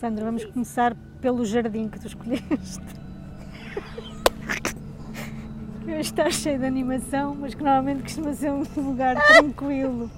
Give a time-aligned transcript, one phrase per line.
[0.00, 2.84] Sandra, vamos começar pelo jardim que tu escolheste.
[5.82, 10.10] que hoje está cheio de animação, mas que normalmente costuma ser um lugar tranquilo.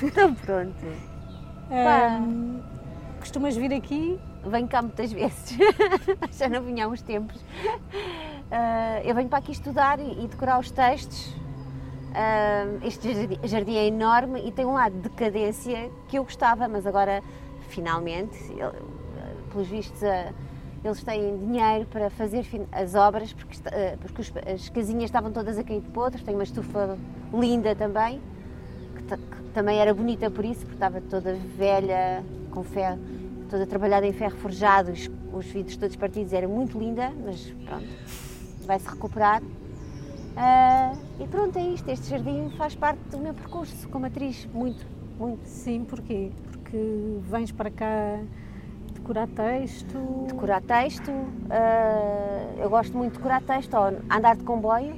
[0.00, 0.86] Então pronto.
[1.72, 2.60] Ahm,
[3.18, 4.20] costumas vir aqui?
[4.46, 5.58] Venho cá muitas vezes.
[6.38, 7.44] Já não vinha há uns tempos.
[8.48, 11.34] Ah, eu venho para aqui estudar e, e decorar os textos.
[12.14, 16.68] Ah, este jardim, jardim é enorme e tem um lado de decadência que eu gostava,
[16.68, 17.22] mas agora,
[17.72, 18.38] finalmente,
[19.50, 20.32] pelos vistos, ah,
[20.84, 25.64] eles têm dinheiro para fazer as obras, porque, ah, porque as casinhas estavam todas a
[25.64, 26.22] cair de podres.
[26.22, 26.98] Tem uma estufa
[27.32, 28.20] linda também,
[28.96, 32.98] que, que também era bonita por isso, porque estava toda velha, com ferro,
[33.48, 37.88] toda trabalhada em ferro forjado, os, os vidros todos partidos, era muito linda, mas pronto,
[38.66, 39.42] vai-se recuperar.
[40.36, 44.84] Ah, e pronto, é isto, este jardim faz parte do meu percurso como atriz, muito,
[45.18, 45.46] muito.
[45.46, 46.30] Sim, porquê?
[46.72, 48.18] Porque vens para cá
[48.94, 50.24] decorar texto.
[50.26, 51.10] Decorar texto,
[51.50, 54.96] ah, eu gosto muito de decorar texto, ou andar de comboio,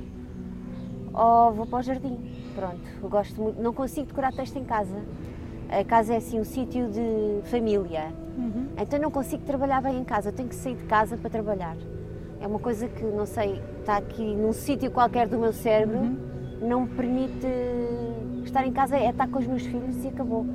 [1.12, 2.16] ou vou para o jardim.
[2.54, 4.94] Pronto, eu gosto muito, não consigo decorar texto em casa.
[5.68, 8.68] A casa é assim um sítio de família, Uhum.
[8.80, 11.76] então não consigo trabalhar bem em casa, eu tenho que sair de casa para trabalhar.
[12.40, 15.98] É uma coisa que, não sei, está aqui num sítio qualquer do meu cérebro,
[16.62, 17.48] não me permite
[18.44, 20.46] estar em casa, é estar com os meus filhos e acabou.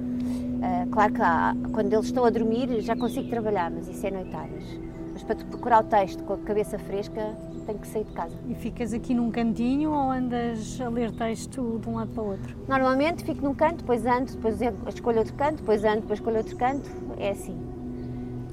[0.62, 4.12] Ah, claro que há- quando eles estão a dormir já consigo trabalhar, mas isso é
[4.12, 4.64] noitadas.
[5.14, 8.36] Mas para decorar o texto com a cabeça fresca, tenho que sair de casa.
[8.48, 12.28] E ficas aqui num cantinho ou andas a ler texto de um lado para o
[12.32, 12.56] outro?
[12.68, 14.60] Normalmente fico num canto, depois ando, depois
[14.94, 17.58] escolho outro canto, depois ando, depois escolho outro canto, é assim.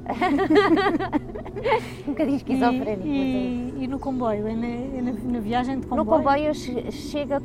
[2.07, 3.07] um bocadinho esquizofrénico.
[3.07, 4.47] mas é E, e- e no comboio?
[4.47, 6.05] É na, é na- na viagem de comboio?
[6.05, 7.41] No comboio eu che- chego a,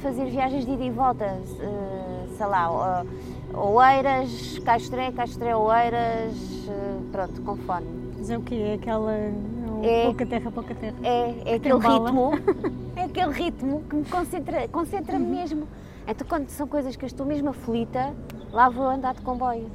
[0.00, 3.04] fazer viagens de ida e volta, eh, sei lá,
[3.54, 6.34] Oeiras, Castré, Castré, Oeiras,
[6.68, 7.88] eh, pronto, conforme.
[8.16, 8.54] Mas é o quê?
[8.54, 9.12] É aquela.
[9.12, 9.32] é
[9.82, 10.04] É.
[10.04, 10.96] Pouca terra, pouca terra.
[11.02, 12.30] É, é aquele ritmo,
[12.96, 15.66] é aquele ritmo que me concentra, concentra-me mesmo.
[16.06, 18.14] Então quando são coisas que eu estou mesmo aflita,
[18.52, 19.66] lá vou andar de comboio.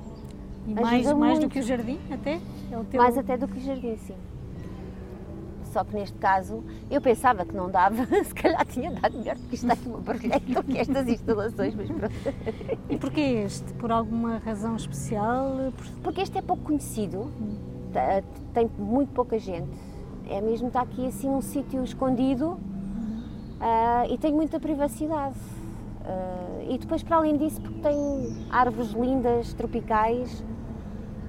[0.68, 2.40] E mais, mais do que o jardim, até?
[2.94, 2.98] É.
[2.98, 4.16] Mais até do que o jardim, sim.
[5.72, 9.56] Só que neste caso eu pensava que não dava, se calhar tinha dado melhor, porque
[9.56, 12.14] isto está aqui uma barulheira que estas instalações, mas pronto.
[12.90, 13.74] E porquê este?
[13.74, 15.72] Por alguma razão especial?
[15.76, 17.30] Por- Porque este é pouco conhecido,
[18.54, 19.70] tem muito pouca gente.
[20.30, 22.60] É mesmo está aqui assim num sítio escondido
[23.60, 25.38] ah, e tem muita privacidade.
[26.04, 30.44] Ah, e depois, para além disso, porque tem árvores lindas, tropicais,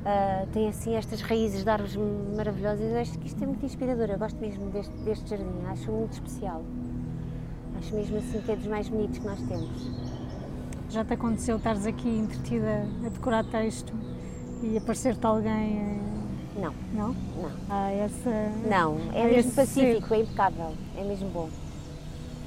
[0.05, 1.97] ah, tem assim estas raízes de árvores
[2.37, 2.81] maravilhosas.
[2.91, 4.09] Eu acho que isto é muito inspirador.
[4.11, 6.63] Eu gosto mesmo deste, deste jardim, acho muito especial.
[7.79, 9.91] Acho mesmo assim que é dos mais bonitos que nós temos.
[10.91, 13.93] Já te aconteceu estares aqui entretida a decorar texto
[14.63, 15.79] e aparecer-te alguém?
[15.79, 17.09] eh, Não, Não?
[17.09, 17.51] não.
[17.69, 18.31] Ah, essa.
[18.69, 21.49] Não, é Ah, mesmo pacífico, é impecável, é mesmo bom.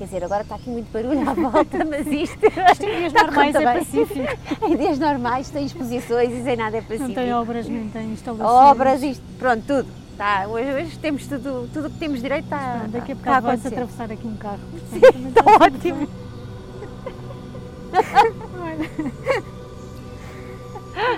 [0.01, 2.39] Quer dizer, agora está aqui muito barulho à volta, mas isto.
[2.71, 4.19] Isto em dias normais é pacífico.
[4.65, 7.09] em dias normais tem exposições e sem nada é pacífico.
[7.09, 8.49] Não tem obras, nem tem instalações.
[8.49, 9.87] Obras, isto, pronto, tudo.
[10.17, 13.45] Tá, hoje, hoje temos tudo, tudo o que temos direito Pronto, Daqui a a bocado
[13.45, 13.83] vai-se acontecer.
[13.83, 14.59] atravessar aqui um carro.
[14.89, 16.07] Sim, está ótimo.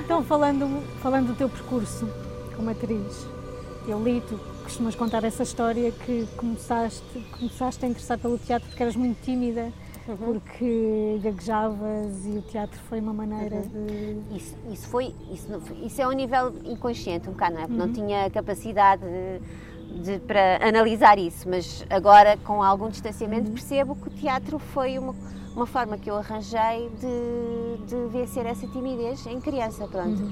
[0.03, 2.05] Então, falando, falando do teu percurso
[2.53, 3.25] como atriz,
[3.88, 7.03] eu li, tu costumas contar essa história que começaste,
[7.38, 9.72] começaste a interessar pelo teatro porque eras muito tímida,
[10.06, 10.18] Uhum.
[10.18, 14.35] porque gaguejavas e o teatro foi uma maneira de.
[14.35, 15.47] Isso, isso foi, isso,
[15.81, 17.68] isso é um nível inconsciente, um bocado, não é?
[17.68, 17.88] Porque Uhum.
[17.88, 23.53] não tinha capacidade de, de- para analisar isso, mas agora, com algum distanciamento, Uhum.
[23.53, 25.16] percebo que o teatro foi uma,
[25.56, 30.22] uma forma que eu arranjei de, de vencer essa timidez em criança, pronto.
[30.22, 30.31] Uhum.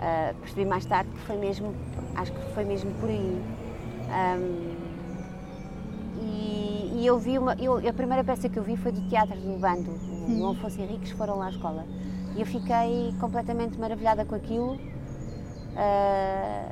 [0.00, 1.74] Ah, percebi mais tarde que foi mesmo,
[2.14, 3.42] acho que foi mesmo por aí.
[4.08, 4.76] Ahm,
[6.20, 9.36] e, e eu vi uma, eu, a primeira peça que eu vi foi do Teatro
[9.36, 10.50] do Bando, o Hum.
[10.50, 11.84] Afonso Henriques foram lá à escola.
[12.36, 14.78] E eu fiquei completamente maravilhada com aquilo.
[15.76, 16.68] ah,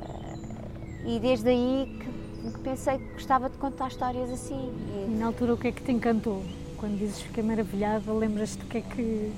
[1.05, 1.97] e desde aí
[2.43, 4.71] que, que pensei que gostava de contar histórias assim.
[5.07, 6.43] E na altura, o que é que te encantou?
[6.77, 9.31] Quando dizes fiquei maravilhada, lembras-te o que é que.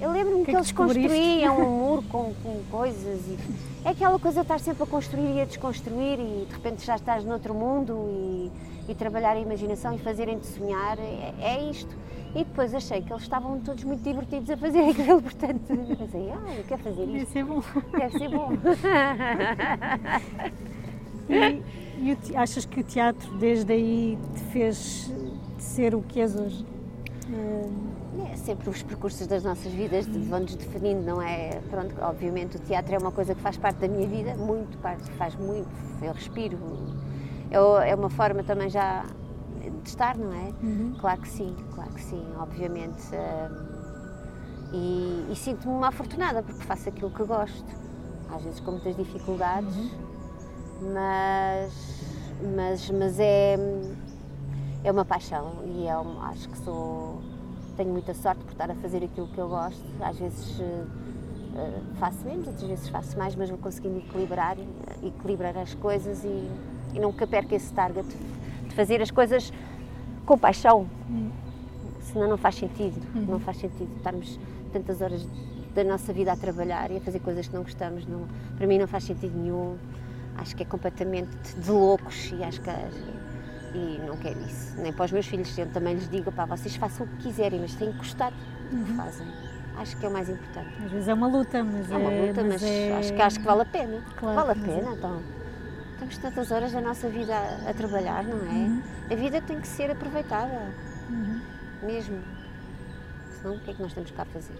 [0.00, 3.20] eu lembro-me que que, é que eles construíam um muro com, com coisas.
[3.28, 3.38] E
[3.84, 6.96] é aquela coisa de estar sempre a construir e a desconstruir e de repente já
[6.96, 8.50] estás noutro mundo e,
[8.88, 10.98] e trabalhar a imaginação e fazerem-te sonhar.
[10.98, 11.94] É, é isto.
[12.34, 16.30] E depois achei que eles estavam todos muito divertidos a fazer aquilo, portanto eu pensei,
[16.32, 17.62] ah, eu quero fazer isto, ser bom.
[17.98, 18.48] deve ser bom.
[21.26, 25.10] E, e te- achas que o teatro, desde aí, te fez
[25.58, 26.66] ser o que és hoje?
[27.32, 27.68] Eh,
[28.36, 31.60] sempre os percursos das nossas vidas vão-nos definindo, não é?
[31.70, 35.10] Pronto, obviamente o teatro é uma coisa que faz parte da minha vida, muito parte,
[35.12, 35.68] faz muito,
[36.02, 36.58] eu respiro.
[37.50, 39.04] Eu, é uma forma também já
[39.82, 40.52] de estar, não é?
[40.62, 40.94] Uhum.
[40.98, 43.02] Claro que sim, claro que sim, obviamente.
[43.14, 43.74] hum,
[44.74, 47.64] e, e sinto-me uma afortunada porque faço aquilo que gosto.
[48.34, 49.76] Às vezes com muitas dificuldades,
[50.80, 51.72] mas,
[52.56, 53.56] mas, mas é,
[54.82, 55.92] é uma paixão e é
[56.22, 57.22] acho que sou.
[57.76, 59.84] Tenho muita sorte por estar a fazer aquilo que eu gosto.
[60.00, 60.60] Às vezes
[61.56, 66.24] eh, faço menos, outras vezes faço mais, mas vou conseguindo equilibrar, eh, equilibrar as coisas
[66.24, 66.50] e,
[66.94, 68.06] e nunca perco esse target
[68.68, 69.52] de fazer as coisas
[70.26, 70.86] com paixão.
[72.00, 73.00] Senão não faz sentido.
[73.14, 74.38] Não faz sentido estarmos
[74.72, 75.26] tantas horas
[75.74, 78.06] da nossa vida a trabalhar e a fazer coisas que não gostamos.
[78.06, 78.26] Não,
[78.56, 79.76] para mim não faz sentido nenhum.
[80.36, 82.70] Acho que é completamente de loucos e acho que
[83.74, 84.74] e não quero isso.
[84.80, 85.56] Nem para os meus filhos.
[85.58, 88.30] Eu também lhes digo, pá, vocês façam o que quiserem, mas têm que gostar
[88.70, 89.26] do que fazem.
[89.76, 90.68] Acho que é o mais importante.
[90.84, 93.44] Às vezes é uma luta, mas É uma luta, mas, é- acho, que, acho que
[93.44, 94.02] vale a pena.
[94.16, 95.20] Claro, vale a mas pena, então.
[95.98, 99.12] Temos tantas horas da nossa vida a, a trabalhar, não é?
[99.12, 100.72] A vida tem que ser aproveitada.
[101.82, 102.18] Mesmo.
[103.42, 104.54] Senão, o que é que nós temos cá a fazer?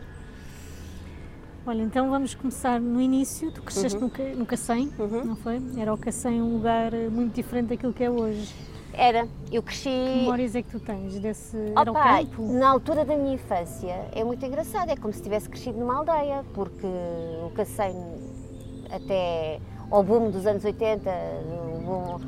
[1.67, 3.51] Olha, então vamos começar no início.
[3.51, 5.25] Tu cresceste no, Ca- no Cacém, Uhum.
[5.25, 5.63] não foi?
[5.79, 8.55] Era o Cacém um lugar eh, muito diferente daquilo que é hoje.
[8.97, 9.89] Era, eu cresci.
[9.89, 11.57] Que memórias é que tu tens desse.
[11.77, 12.43] Opa, campo?
[12.43, 16.45] na altura da minha infância é muito engraçado, é como se tivesse crescido numa aldeia,
[16.55, 16.87] porque
[17.45, 17.95] o Cacém
[18.91, 19.61] até
[19.91, 22.21] ao boom dos anos 80, o boom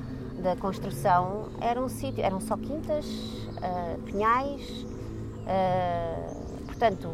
[0.43, 3.07] da construção, era um sítio, eram só quintas,
[3.63, 4.87] ah, pinhais,
[5.47, 6.31] ah,
[6.67, 7.09] portanto,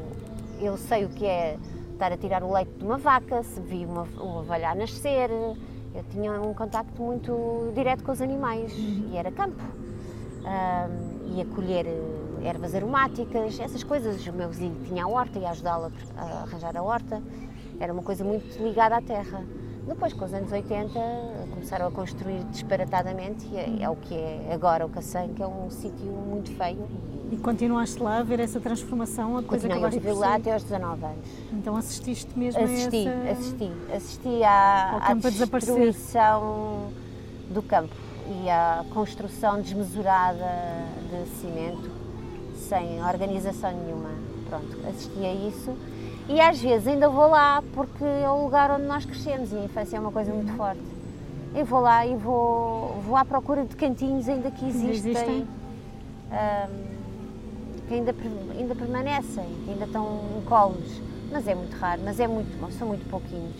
[0.60, 1.58] eu sei o que é
[1.93, 5.31] estar a tirar o leite de uma vaca, se vi uma, uma ovelha a nascer,
[5.94, 9.62] eu tinha um contacto muito direto com os animais e era campo.
[10.43, 14.27] Um, ia colher eh, ervas aromáticas, essas coisas.
[14.27, 17.23] O meu vizinho tinha a horta e ajudá-lo a pre- a arranjar a horta.
[17.79, 19.44] Era uma coisa muito ligada à terra.
[19.87, 21.00] Depois, com os anos 80,
[21.50, 25.46] começaram a construir disparatadamente e é, é o que é agora o Cacém, que é
[25.46, 26.87] um sítio muito feio.
[27.32, 30.62] E continuaste lá a ver essa transformação, a coisa que acabaste por lá até aos
[30.62, 31.26] 19 anos.
[31.52, 33.40] Então assististe mesmo Assisti, a essa...
[33.40, 36.88] assisti, assisti à, à destruição
[37.50, 37.94] do campo
[38.44, 40.46] e à construção desmesurada
[41.11, 41.90] de cimento
[42.55, 44.11] sem organização nenhuma.
[44.49, 45.75] Pronto, assisti a isso
[46.28, 49.64] e às vezes ainda vou lá porque é o lugar onde nós crescemos e a
[49.64, 50.80] infância é uma coisa muito forte.
[51.54, 55.48] Eu vou lá e vou, vou à procura de cantinhos ainda que existem, existem.
[56.30, 56.92] ahm,
[57.88, 58.14] que ainda,
[58.58, 61.02] ainda permanecem, que ainda estão incólumes.
[61.30, 63.56] Mas é muito raro, mas é muito, são muito pouquinhos.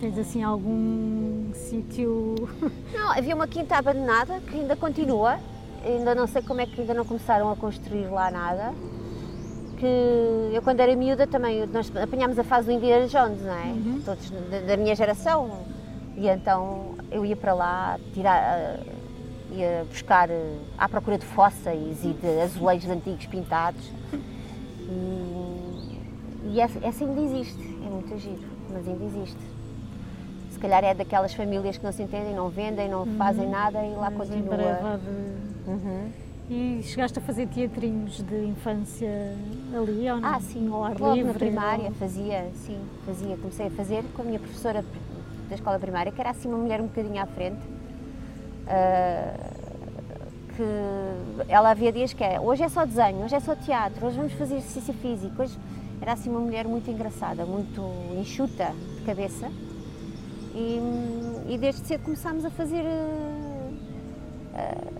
[0.00, 2.34] Tens assim algum sítio.
[2.94, 5.38] Não, havia uma quinta abandonada que ainda continua,
[5.84, 8.72] ainda não sei como é que ainda não começaram a construir lá nada.
[9.78, 13.72] Que eu quando era miúda também, nós apanhámos a fase do Indiana Jones, não é?
[14.04, 15.64] Todos da, da minha geração.
[16.16, 18.80] E então eu ia para lá tirar, ah,
[19.52, 23.80] ia buscar ah, à procura de fósseis e de azulejos antigos pintados.
[24.90, 25.98] E,
[26.54, 28.42] e essa, essa ainda existe, é muito giro,
[28.72, 29.38] mas ainda existe.
[30.50, 33.94] Se calhar é daquelas famílias que não se entendem, não vendem, não fazem nada e
[33.94, 35.00] lá mas continua.
[35.68, 36.10] Uhum.
[36.50, 39.36] E chegaste a fazer teatrinhos de infância
[39.76, 40.28] ali ou não?
[40.34, 41.32] Ah, sim, Ao ar logo livre?
[41.32, 43.36] na primária ou- fazia, sim, fazia.
[43.36, 44.82] Comecei a fazer com a minha professora
[45.48, 47.60] da escola primária, que era assim uma mulher um bocadinho à frente.
[48.66, 49.34] ah,
[50.56, 50.62] que
[51.48, 54.32] ela havia dias que é, hoje é só desenho, hoje é só teatro, hoje vamos
[54.32, 55.40] fazer exercício físico.
[55.40, 55.56] Hoje
[56.00, 57.80] era assim uma mulher muito engraçada, muito
[58.18, 59.48] enxuta de cabeça.
[60.54, 60.80] E,
[61.48, 63.70] e desde cedo começámos a fazer ah,
[64.54, 64.97] ah,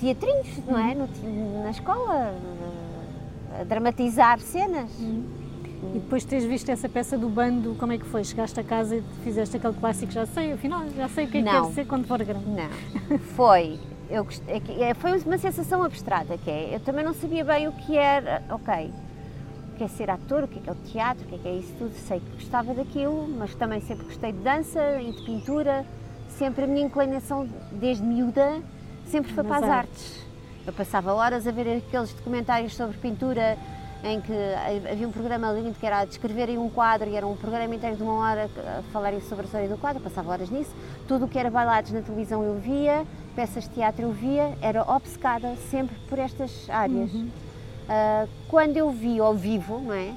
[0.00, 0.94] teatrinhos, não é?
[0.94, 2.34] No na escola,
[3.60, 4.90] a dramatizar cenas.
[4.98, 8.24] E depois de teres visto essa peça do bando, como é que foi?
[8.24, 11.40] Chegaste a casa e fizeste aquele clássico, já sei, afinal, já sei o que é
[11.42, 11.62] que Não.
[11.62, 12.44] quero ser quando for grande.
[12.48, 13.78] Não, foi.
[14.08, 17.44] Eu gost- é que- é, foi uma sensação abstrata, que é, eu também não sabia
[17.44, 18.90] bem o que era, ok,
[19.72, 21.38] o que é ser ator, o que é, que é o teatro, o que é,
[21.38, 25.12] que é isso tudo, sei que gostava daquilo, mas também sempre gostei de dança e
[25.12, 25.84] de pintura,
[26.30, 28.62] sempre a minha inclinação, desde miúda,
[29.06, 30.24] sempre foi para as artes.
[30.66, 33.56] Eu passava horas a ver aqueles documentários sobre pintura,
[34.02, 34.32] em que
[34.90, 37.96] havia um programa lindo que era a descreverem um quadro e era um programa inteiro
[37.96, 40.70] de uma hora a falarem sobre a história do quadro, eu passava horas nisso.
[41.08, 44.82] Tudo o que era bailados na televisão eu via, peças de teatro eu via, era
[44.82, 47.10] obcecada sempre por estas áreas.
[47.88, 50.14] Ah, quando eu vi ao vivo, não é?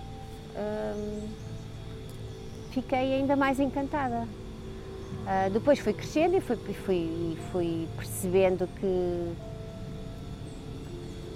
[0.56, 1.28] Ahm,
[2.72, 4.28] fiquei ainda mais encantada.
[5.26, 9.36] Ah, depois fui crescendo e fui, fui, fui percebendo que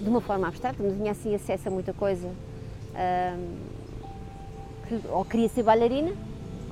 [0.01, 2.27] de uma forma abstrata, não tinha assim acesso a muita coisa.
[2.27, 3.55] Um,
[4.87, 6.11] que, ou queria ser bailarina,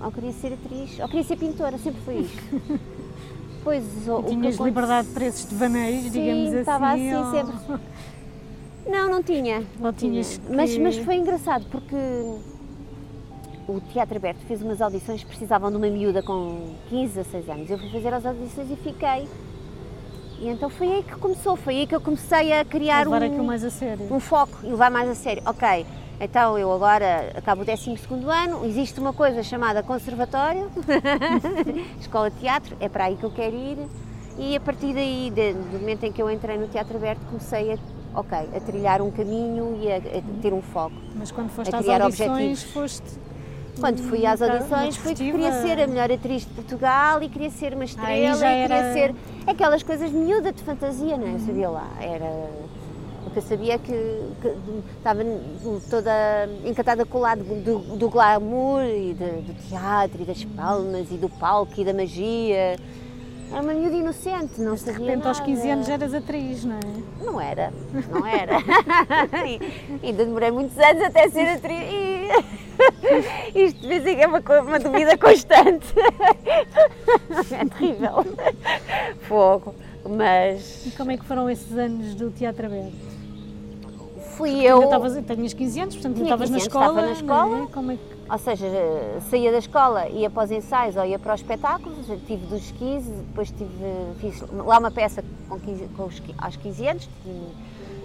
[0.03, 2.79] ou queria ser atriz, ou queria ser pintora, sempre foi isto.
[3.61, 6.59] Pois, o, tinhas o liberdade para esses devaneios, Sim, digamos assim?
[6.59, 7.29] estava assim ou...
[7.29, 7.55] sempre.
[8.87, 9.63] Não, não tinha.
[9.77, 10.55] Não tinhas que...
[10.55, 11.95] mas, mas foi engraçado porque
[13.69, 17.69] o Teatro Aberto fez umas audições, precisavam de uma miúda com 15 a 6 anos.
[17.69, 19.27] Eu fui fazer as audições e fiquei.
[20.39, 23.43] E então foi aí que começou, foi aí que eu comecei a criar levar um,
[23.43, 24.11] mais a sério.
[24.11, 25.43] um foco e levar mais a sério.
[25.45, 25.85] Ok,
[26.19, 27.95] então eu agora acabo o 12
[28.25, 30.71] ano, existe uma coisa chamada conservatório,
[31.99, 33.77] escola de teatro, é para aí que eu quero ir.
[34.37, 37.77] E a partir daí, do momento em que eu entrei no Teatro Aberto, comecei a
[38.15, 40.95] ok, a trilhar um caminho e a, a ter um foco.
[41.13, 42.63] Mas quando foste a criar às audições, objetivos.
[42.63, 43.19] foste
[43.79, 47.49] quando fui às audições, fui que queria ser a melhor atriz de Portugal e queria
[47.49, 48.93] ser uma estrela e queria era...
[48.93, 49.15] ser
[49.47, 51.33] aquelas coisas miúda de fantasia, não é?
[51.33, 52.49] Eu sabia lá, era
[53.29, 53.93] porque eu sabia que,
[54.41, 54.53] que
[54.97, 55.21] estava
[55.89, 61.11] toda encantada com o lado do, do glamour e de, do teatro e das palmas
[61.11, 62.75] e do palco e da magia.
[63.51, 65.29] Era uma miúda inocente, não Mas sabia De repente, nada.
[65.29, 67.23] aos 15 anos, eras atriz, não é?
[67.23, 67.73] Não era,
[68.09, 68.59] não era.
[69.45, 71.83] e, ainda demorei muitos anos até ser atriz.
[71.91, 72.58] E...
[73.55, 75.87] Isto é uma, uma dúvida constante.
[77.51, 78.25] é terrível.
[79.21, 79.75] Fogo.
[80.07, 80.85] Mas.
[80.85, 83.09] E como é que foram esses anos do teatro aberto?
[84.37, 84.83] Fui Porque eu.
[84.83, 86.85] Estavas, tinhas 15 anos, portanto, estavas na escola.
[86.85, 87.63] Estava na escola.
[87.63, 87.67] É?
[87.67, 88.19] Como é que...
[88.31, 88.67] Ou seja,
[89.29, 93.11] saía da escola, ia para os ensaios ou ia para os espetáculos, tive dos 15,
[93.11, 93.69] depois tive,
[94.19, 97.09] fiz lá uma peça com 15, com os, aos 15 anos,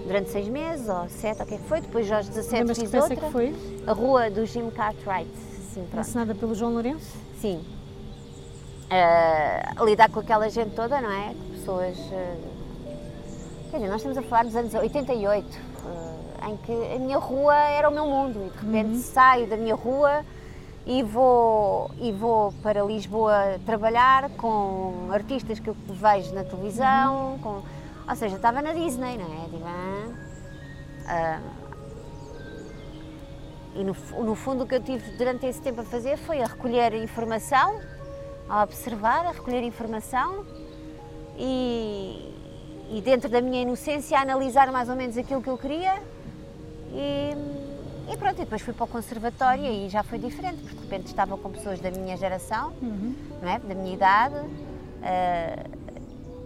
[0.04, 2.78] durante seis meses, ou sete, ou o que é que foi, depois aos 17 Lembras
[2.78, 3.16] fiz que outra.
[3.16, 3.54] que foi?
[3.86, 5.30] A Rua do Jim Cartwright.
[5.72, 7.16] Sim, Ensinada pelo João Lourenço?
[7.40, 7.64] Sim.
[8.84, 11.34] Uh, lidar com aquela gente toda, não é?
[11.52, 11.98] Pessoas...
[11.98, 12.54] Uh,
[13.70, 17.56] quer dizer, nós estamos a falar dos anos 88, uh, em que a minha rua
[17.56, 19.02] era o meu mundo e de repente uhum.
[19.02, 20.24] saio da minha rua
[20.86, 27.38] e vou, e vou para Lisboa trabalhar com artistas que eu vejo na televisão, uhum.
[27.38, 27.62] com,
[28.08, 29.48] ou seja, estava na Disney, não é?
[29.48, 29.64] Digo,
[31.06, 31.40] ah,
[33.74, 33.94] e no,
[34.24, 37.80] no fundo o que eu tive durante esse tempo a fazer foi a recolher informação,
[38.48, 40.46] a observar, a recolher informação
[41.36, 42.32] e,
[42.90, 46.00] e dentro da minha inocência a analisar mais ou menos aquilo que eu queria
[46.92, 47.32] e,
[48.12, 51.06] e pronto, e depois fui para o conservatório e já foi diferente, porque de repente
[51.06, 53.14] estava com pessoas da minha geração, uhum.
[53.42, 53.58] não é?
[53.58, 55.83] da minha idade, uh,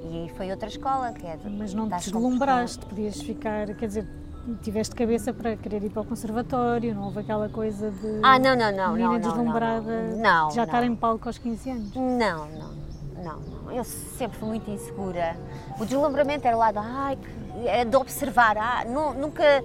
[0.02, 4.06] e foi outra escola que é de, Mas não te deslumbraste, podias ficar, quer dizer,
[4.62, 8.56] tiveste cabeça para querer ir para o conservatório, não houve aquela coisa de ah, não,
[8.56, 11.94] não, não, não, deslumbrada não, não, de já estar em palco aos 15 anos?
[11.94, 12.72] Não, não,
[13.22, 13.72] não, não.
[13.72, 15.36] Eu sempre fui muito insegura.
[15.78, 17.18] O deslumbramento era lá de, ai,
[17.66, 19.62] era de observar, ah, nunca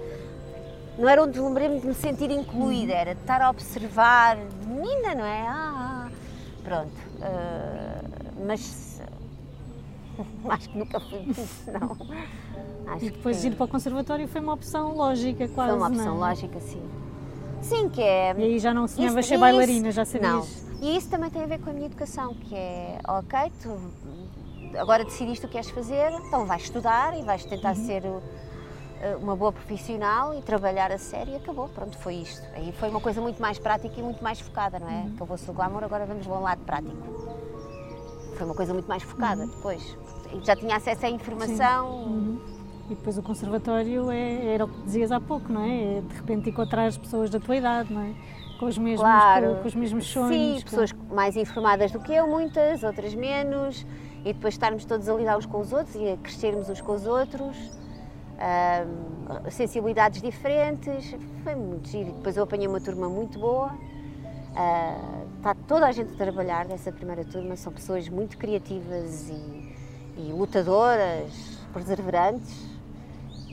[0.98, 4.36] não era um deslumbramento de me sentir incluída, era de estar a observar,
[4.66, 5.46] menina, não é?
[5.48, 6.08] Ah,
[6.62, 6.92] pronto.
[7.18, 8.83] Uh, mas
[10.48, 11.96] acho que nunca fui isso, não.
[12.92, 13.46] Acho e depois que...
[13.48, 15.70] ir para o conservatório foi uma opção lógica, quase.
[15.70, 16.18] Foi uma opção não?
[16.18, 16.82] lógica, sim.
[17.62, 18.34] Sim, que é.
[18.36, 20.30] E aí já não sonhavas ser bailarina, já sabias?
[20.30, 20.64] Não.
[20.82, 23.78] E isso também tem a ver com a minha educação, que é, ok, tu
[24.78, 27.86] agora decidiste o que queres fazer, então vais estudar e vais tentar uhum.
[27.86, 28.02] ser
[29.00, 32.42] eh, uma boa profissional e trabalhar a sério e acabou, pronto, foi isto.
[32.54, 35.02] Aí foi uma coisa muito mais prática e muito mais focada, não é?
[35.02, 35.12] Uhum.
[35.14, 36.96] Acabou-se o glamour, agora vamos para um lado prático.
[38.36, 39.48] Foi uma coisa muito mais focada uhum.
[39.48, 39.96] depois.
[40.42, 41.90] Já tinha acesso à informação.
[41.90, 42.40] Uhum.
[42.90, 45.98] E depois o conservatório é, era o que dizias há pouco, não é?
[45.98, 48.14] é de repente encontrar as pessoas da tua idade, não é?
[48.58, 49.54] Com os mesmos, claro.
[49.54, 50.58] com, com os mesmos sonhos.
[50.58, 53.86] Sim, pessoas mais informadas do que eu, muitas, outras menos,
[54.20, 56.92] e depois estarmos todos a lidar uns com os outros e a crescermos uns com
[56.92, 57.56] os outros.
[58.34, 62.12] Um, sensibilidades diferentes, foi muito giro.
[62.12, 63.72] Depois eu apanhei uma turma muito boa.
[63.72, 69.63] Uh, está toda a gente a trabalhar nessa primeira turma, são pessoas muito criativas e,
[70.16, 72.74] e lutadoras, perseverantes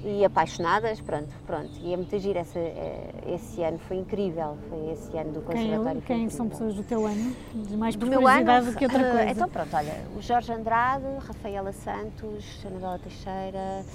[0.04, 1.70] e apaixonadas, pronto, pronto.
[1.82, 6.02] E é muito giro esse, é, esse ano, foi incrível, foi esse ano do Conservatório.
[6.02, 7.36] Quem, quem são pessoas do teu ano?
[7.54, 9.30] De mais do meu ano, do que outra coisa?
[9.30, 13.86] Então pronto, olha, o Jorge Andrade, Rafaela Santos, Anabela Teixeira,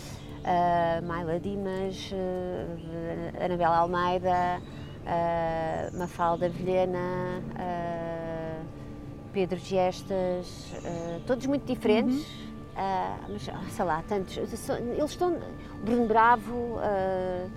[0.42, 8.64] uh, Maila Dimas, uh, Anabela Almeida, uh, Mafalda Vilhena, uh,
[9.32, 10.72] Pedro Gestas,
[11.26, 12.16] todos muito diferentes.
[12.16, 12.45] Uhum
[12.76, 14.36] Uh, mas, ah, sei lá, tantos.
[14.36, 14.52] Eles
[15.10, 15.38] estão.
[15.82, 16.52] Bruno Bravo.
[16.52, 17.50] Uh,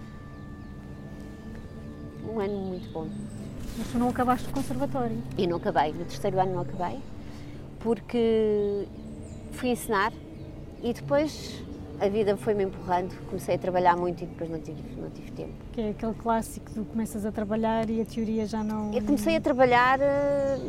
[2.33, 3.07] um ano muito bom.
[3.77, 5.17] Mas tu não acabaste o conservatório?
[5.37, 5.91] Eu não acabei.
[5.91, 6.99] No terceiro ano não acabei.
[7.79, 8.87] Porque
[9.51, 10.13] fui ensinar
[10.81, 11.61] e depois
[11.99, 15.53] a vida foi-me empurrando, comecei a trabalhar muito e depois não tive, não tive tempo.
[15.73, 18.93] Que é aquele clássico de começas a trabalhar e a teoria já não.
[18.93, 20.59] Eu comecei a trabalhar, eh,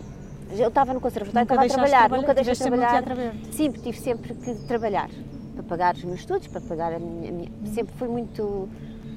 [0.59, 3.13] eu estava no conservatório, Nunca estava a trabalhar, trabalhar, nunca deixei de sempre trabalhar.
[3.13, 3.53] aberto.
[3.55, 5.11] Sim, tive sempre que trabalhar
[5.55, 7.29] para pagar os meus estudos, para pagar a minha.
[7.29, 8.69] a minha- Sempre fui muito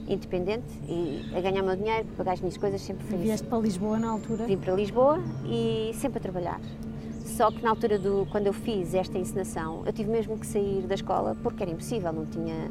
[0.08, 3.18] independente e a ganhar o meu dinheiro, para pagar as minhas coisas, sempre isso.
[3.18, 4.46] Vieste para Lisboa na altura.
[4.46, 6.60] Vim para Lisboa e sempre a trabalhar.
[7.26, 10.82] Só que na altura do quando eu fiz esta encenação, eu tive mesmo que sair
[10.82, 12.70] da escola porque era impossível, não tinha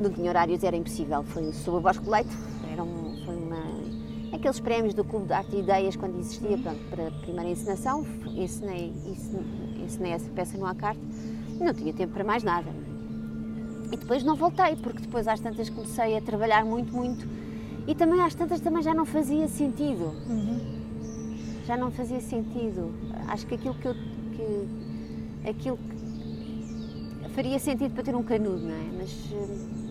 [0.00, 1.22] não tinha horários, era impossível.
[1.22, 2.30] Foi sob o Bosco Leite,
[2.72, 3.56] era um, foi uma
[4.32, 8.04] aqueles prémios do Clube de Arte e Ideias quando existia, pronto, para a primeira encenação,
[8.34, 8.92] ensinei,
[10.12, 11.00] essa peça no Acarte
[11.60, 12.68] e não tinha tempo para mais nada.
[13.92, 17.28] E depois não voltei, porque depois às tantas comecei a trabalhar muito, muito
[17.86, 20.60] e também às tantas também já não fazia sentido Uhum.
[21.66, 22.90] já não fazia sentido.
[23.28, 23.94] Acho que aquilo que eu.
[23.94, 28.90] Que, aquilo que faria sentido para ter um canudo, não é?
[28.98, 29.81] Mas.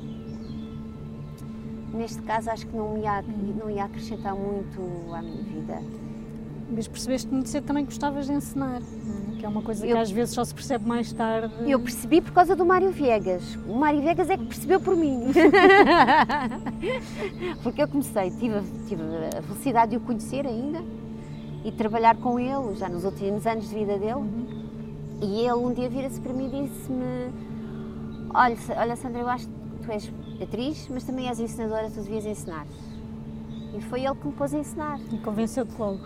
[1.94, 3.22] Neste caso acho que não ia,
[3.60, 4.82] não ia acrescentar muito
[5.14, 5.82] à minha vida.
[6.74, 9.36] Mas percebeste muito cedo também que gostavas de ensinar, é?
[9.40, 11.54] que é uma coisa que Eu- às vezes só se percebe mais tarde.
[11.70, 13.56] Eu percebi por causa do Mário Viegas.
[13.68, 15.26] O Mário Viegas é que percebeu por mim.
[17.64, 19.02] Porque eu comecei, tive, a- tive
[19.38, 20.82] a felicidade de o conhecer ainda
[21.64, 24.24] e trabalhar com ele já nos últimos anos de vida dele.
[25.22, 27.32] E ele um dia vira-se para mim e disse-me:
[28.34, 29.54] olha, olha, Sandra, eu acho que
[29.86, 30.12] tu és
[30.44, 32.66] atriz, mas também és ensinadora, tu devias ensinar.
[33.74, 35.00] E foi ele que me pôs a ensinar.
[35.12, 36.00] E convenceu-te logo.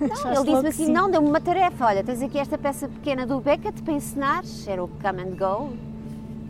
[0.00, 0.92] Não, ele disse-me assim: sim.
[0.92, 1.86] não, deu-me uma tarefa.
[1.86, 5.76] Olha, tens aqui esta peça pequena do Beckett para ensinar, era o Come and Go,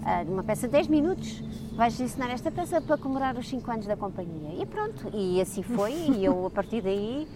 [0.04, 1.42] ah, uma peça de 10 minutos.
[1.74, 4.62] Vais ensinar esta peça para comemorar os 5 anos da companhia.
[4.62, 5.92] E pronto, e assim foi.
[5.92, 7.26] e eu, a partir daí,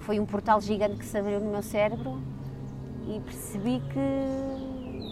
[0.00, 2.20] foi um portal gigante que se abriu no meu cérebro
[3.08, 5.10] e percebi que,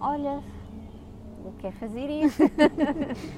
[0.00, 0.42] olha,
[1.46, 2.42] eu quero fazer isso.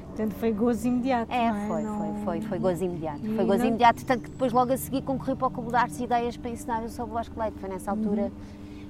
[0.06, 1.30] Portanto, foi gozo imediato.
[1.32, 1.66] É, é?
[1.68, 3.20] foi, Não- foi, foi, foi gozo imediato.
[3.24, 5.70] E Foi gozo não- imediato, tanto que depois logo a seguir concorri para o Clube
[5.70, 8.22] de Artes e Ideias para ensinar o sobre o Bosco Leite, foi nessa altura.
[8.22, 8.30] Uhum.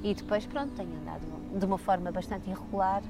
[0.05, 1.23] E depois, pronto, tenho andado
[1.59, 3.03] de uma forma bastante irregular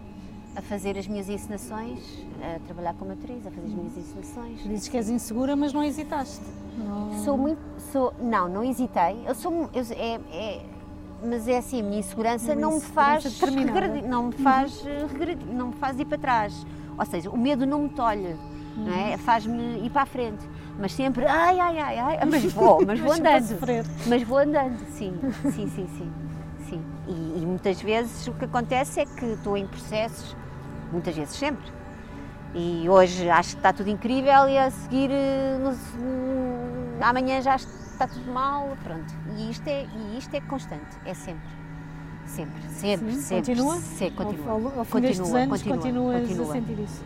[0.56, 2.00] a fazer as minhas encenações,
[2.42, 4.62] a trabalhar como atriz, a fazer as minhas encenações.
[4.64, 6.42] Dizes que és insegura, mas não hesitaste.
[6.78, 7.60] Não- Sou muito,
[7.92, 9.22] sou, não, não hesitei.
[9.26, 10.64] Eu sou, eu, é, é-
[11.22, 15.68] mas é assim, a minha insegurança não me faz regredir, não me faz regredir, não
[15.68, 16.66] me faz ir para trás.
[16.98, 18.36] Ou seja, o medo não me tolhe,
[18.76, 19.12] não é?
[19.12, 19.18] Uhum.
[19.18, 20.44] Faz-me ir para a frente.
[20.78, 23.44] Mas sempre, ai, ai, ai, ai, mas vou, mas vou andando.
[24.06, 25.18] Mas vou andando, sim,
[25.52, 26.12] sim, sim, sim.
[26.68, 26.82] sim.
[27.08, 30.36] E, e muitas vezes o que acontece é que estou em processos,
[30.92, 31.66] muitas vezes sempre.
[32.54, 37.56] E hoje acho que está tudo incrível e a seguir eh, no- amanhã já
[37.98, 39.12] está tudo mal, pronto.
[39.36, 41.58] E isto é, e isto é constante, é sempre.
[42.26, 43.54] Sempre, sempre, Sim, sempre.
[43.54, 43.76] continua?
[43.78, 44.50] Se, continua.
[44.52, 46.44] Ao, ao, ao fim continua, anos, continua, continuas continua.
[46.44, 47.04] a sentir isso.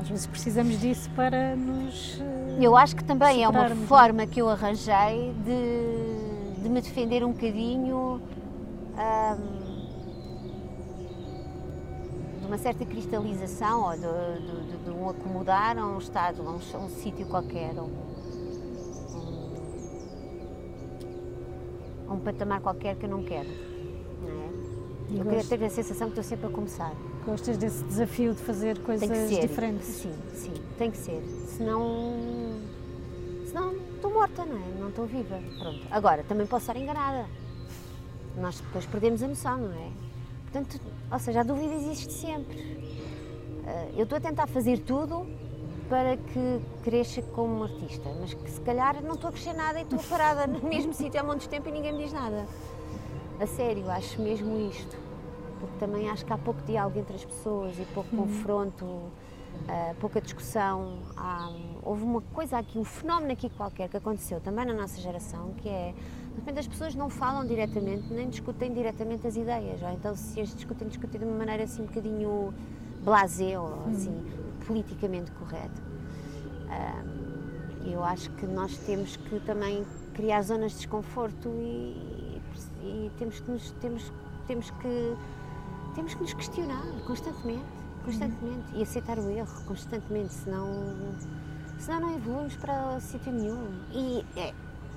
[0.00, 2.20] Às vezes precisamos disso para nos.
[2.20, 6.80] eh, Eu acho que também é uma superarmos, forma que eu arranjei de, de me
[6.80, 8.20] defender um bocadinho
[8.96, 9.68] ahm,
[12.40, 16.50] de uma certa cristalização ou de, de- de- de um acomodar a um estado, a
[16.50, 17.82] um, a um sítio qualquer, a
[22.08, 23.48] a um patamar qualquer que eu não quero.
[24.22, 25.20] Não é?
[25.20, 26.92] Eu queria ter a sensação que estou sempre a começar.
[27.24, 29.86] Gostas desse desafio de fazer coisas diferentes?
[29.86, 31.22] Sim, sim, tem que ser.
[31.56, 32.14] Senão.
[33.46, 34.80] Senão estou morta, não é?
[34.80, 35.38] Não estou viva.
[35.58, 35.86] Pronto.
[35.90, 37.26] Agora, também posso estar enganada.
[38.36, 39.90] Nós depois perdemos a noção, não é?
[40.50, 42.88] Portanto, ou seja, a dúvida existe sempre.
[43.66, 45.26] Ah, Eu estou a tentar fazer tudo
[45.88, 49.82] para que cresça como artista, mas que se calhar não estou a crescer nada e
[49.82, 52.46] estou parada no mesmo sítio há de tempo e ninguém me diz nada.
[53.40, 54.96] A sério, acho mesmo isto.
[55.60, 58.86] Porque também acho que há pouco diálogo entre as pessoas e pouco confronto,
[59.68, 60.98] ah, pouca discussão.
[61.16, 65.52] Há- houve uma coisa aqui, um fenómeno aqui qualquer que aconteceu também na nossa geração,
[65.56, 65.94] que é,
[66.32, 69.82] de repente as pessoas não falam diretamente, nem discutem diretamente as ideias.
[69.82, 72.54] Ou então se as discutem, discutem de uma maneira assim um bocadinho
[73.02, 74.22] blasé ou assim,
[74.68, 75.82] politicamente correta.
[76.68, 77.02] Ah,
[77.84, 82.40] eu acho que nós temos que também criar zonas de desconforto e,
[82.82, 84.12] e temos que nos temos
[84.46, 85.16] temos que
[85.94, 87.64] temos que nos questionar constantemente,
[88.04, 90.68] constantemente e aceitar o erro constantemente, senão
[91.78, 93.66] senão não evoluímos para sítio nenhum.
[93.92, 94.52] E é,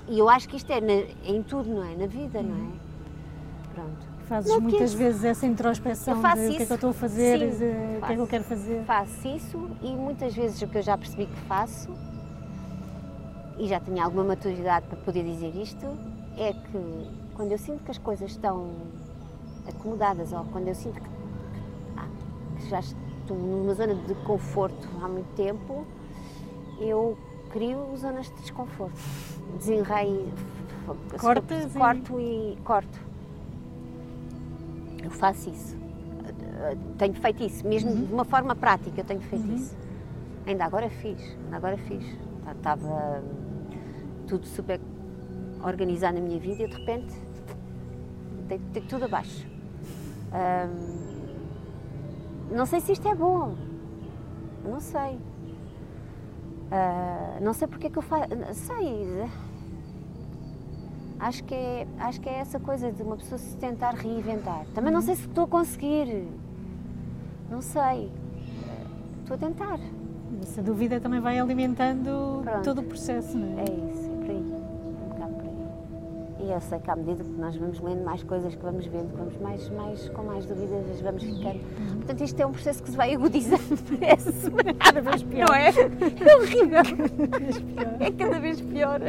[0.08, 1.96] eu acho que isto é na- em tudo, não é?
[1.96, 3.72] Na vida, não é?
[3.74, 4.11] Pronto.
[4.28, 6.72] Fazes Não, muitas vezes essa introspeção de o que é que isso.
[6.72, 8.84] eu estou a fazer, Sim, de, o que é que eu quero fazer.
[8.84, 11.90] Faço isso e muitas vezes o que eu já percebi que faço,
[13.58, 15.86] e já tenho alguma maturidade para poder dizer isto,
[16.36, 18.70] é que quando eu sinto que as coisas estão
[19.68, 25.08] acomodadas ou quando eu sinto que, que que já estou numa zona de conforto há
[25.08, 25.86] muito tempo,
[26.80, 27.16] eu
[27.50, 28.98] crio zonas de desconforto.
[29.58, 30.32] Desenrei,
[31.18, 32.54] Cortas corto e...
[32.54, 33.00] e corto.
[35.12, 35.76] Eu faço isso.
[36.96, 38.04] Tenho feito isso, mesmo Uhum.
[38.06, 39.54] de uma forma prática, eu tenho feito Uhum.
[39.54, 39.76] isso.
[40.46, 42.02] Ainda agora fiz, ainda agora fiz.
[42.56, 43.66] Estava hum,
[44.26, 44.80] tudo super
[45.64, 47.14] organizado na minha vida e de repente
[48.48, 49.46] dei, dei tudo abaixo.
[50.32, 51.02] Hum,
[52.56, 53.54] não sei se isto é bom,
[54.64, 55.18] não sei.
[56.70, 58.28] Ah, não sei porque é que eu faço.
[58.54, 59.28] Sei.
[61.22, 64.66] Acho que, é, acho que é essa coisa de uma pessoa se tentar reinventar.
[64.74, 66.26] Também não sei se estou a conseguir.
[67.48, 68.10] Não sei.
[69.20, 69.78] Estou a tentar.
[70.42, 72.64] Essa dúvida também vai alimentando Pronto.
[72.64, 73.60] todo o processo, não é?
[73.60, 74.36] É isso, é por aí.
[74.36, 76.48] Um bocado por aí.
[76.48, 79.12] E eu sei que à medida que nós vamos lendo mais coisas, que vamos vendo,
[79.12, 81.60] que vamos mais, mais, com mais dúvidas, vamos ficando.
[81.98, 83.78] Portanto, isto é um processo que se vai agudizando.
[83.96, 84.74] Parece-me.
[84.74, 85.46] Cada vez pior.
[85.48, 85.68] Não é?
[85.68, 86.82] É horrível.
[87.38, 87.96] Vez pior.
[88.00, 89.00] É cada vez pior.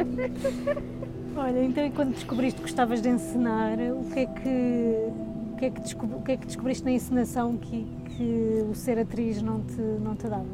[1.36, 5.12] Olha, então e quando descobriste que gostavas de encenar, o que é que,
[5.52, 7.84] o que, é que, o que, é que descobriste na encenação que,
[8.16, 10.44] que o ser atriz não te, não te dava?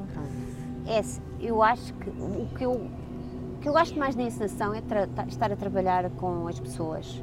[0.86, 1.02] É,
[1.40, 5.06] eu acho que o que eu, o que eu gosto mais na encenação é tra-
[5.06, 7.22] ta- estar a trabalhar com as pessoas.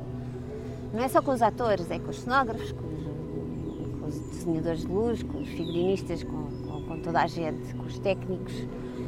[0.93, 4.81] Não é só com os atores, é com os cenógrafos, com os, com os desenhadores
[4.81, 8.53] de luz, com os figurinistas, com, com- com toda a gente, com os técnicos.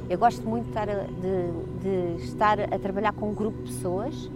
[0.10, 4.30] Eu gosto muito de de- de estar a trabalhar com um grupo de pessoas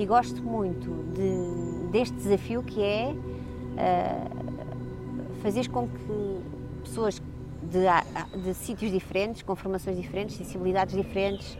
[0.00, 3.14] e gosto muito de- deste desafio que é
[5.42, 6.40] fazer com que
[6.82, 7.20] pessoas
[7.62, 11.58] de, de sítios diferentes, com formações diferentes, sensibilidades diferentes,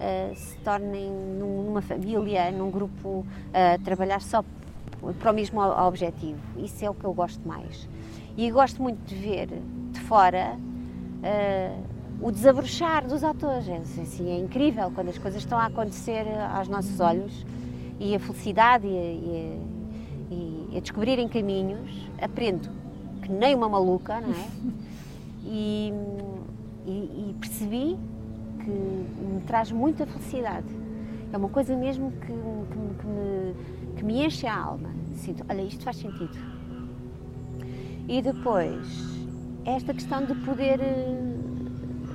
[0.00, 4.42] eh, se tornem num- numa família, num grupo, a trabalhar só
[5.20, 6.38] para o mesmo objetivo.
[6.56, 7.86] Isso é o que eu gosto mais.
[8.36, 9.48] E gosto muito de ver
[9.92, 10.56] de fora
[11.22, 11.76] eh,
[12.20, 13.68] o desabrochar dos atores.
[13.68, 17.44] É, assim, é incrível quando as coisas estão a acontecer aos nossos olhos
[18.00, 19.74] e a felicidade e a, e a-
[20.74, 22.08] e a descobrirem caminhos.
[22.20, 22.68] Aprendo
[23.22, 24.48] que nem uma maluca, não é?
[25.46, 25.92] E,
[26.86, 27.98] e- percebi
[28.62, 30.66] que me traz muita felicidade.
[31.32, 33.54] É uma coisa mesmo que, que me- que me,
[33.96, 34.88] que me enche a alma.
[35.16, 36.36] Sinto, olha, isto faz sentido.
[38.08, 38.86] E depois,
[39.66, 41.14] esta questão de poder eh,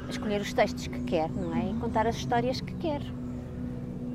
[0.10, 1.70] escolher os textos que quer, não é?
[1.70, 3.02] E contar as histórias que quer.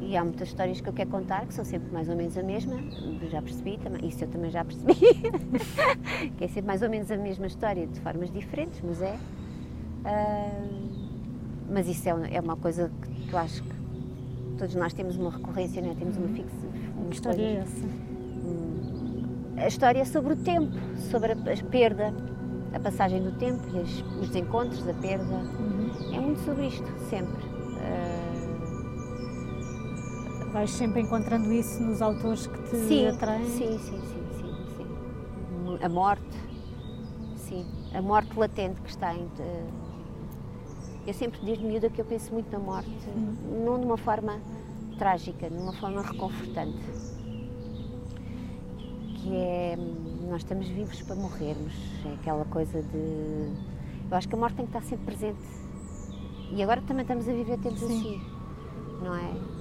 [0.06, 2.42] E há muitas histórias que eu quero contar que são sempre mais ou menos a
[2.42, 2.76] mesma,
[3.30, 4.94] já percebi também, isso eu também já percebi,
[6.36, 9.16] que é sempre mais ou menos a mesma história, de formas diferentes, mas é.
[10.04, 10.62] Ah,
[11.70, 12.90] mas isso é, é uma coisa
[13.26, 13.74] que eu acho que
[14.58, 15.94] todos nós temos uma recorrência, não é?
[15.94, 16.66] temos uma fixa.
[16.96, 17.86] uma Que história é essa?
[19.56, 20.72] a história é sobre o tempo,
[21.10, 22.12] sobre a, a perda,
[22.74, 25.24] a passagem do tempo e as- os desencontros, a perda.
[25.34, 26.14] Uhum.
[26.14, 27.42] É muito sobre isto, sempre.
[27.80, 28.13] Ah,
[30.54, 33.44] Vais sempre encontrando isso nos autores que te sim, atraem?
[33.44, 35.78] sim, sim, sim, sim, sim.
[35.82, 36.22] A morte,
[37.34, 39.28] sim, a morte latente que está em.
[41.04, 42.88] Eu sempre desde miúda que eu penso muito na morte,
[43.66, 44.40] não de uma forma
[44.96, 46.78] trágica, de uma forma reconfortante.
[49.16, 49.76] Que é,
[50.30, 51.74] nós estamos vivos para morrermos,
[52.06, 53.50] é aquela coisa de.
[54.08, 55.42] Eu acho que a morte tem que estar sempre presente.
[56.52, 57.98] E agora também estamos a viver tempos Sim.
[57.98, 58.20] assim,
[59.02, 59.53] não é?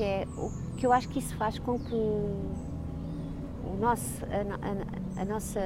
[0.00, 5.20] Que é o que eu acho que isso faz com que o nosso, a, a-
[5.20, 5.60] a nossa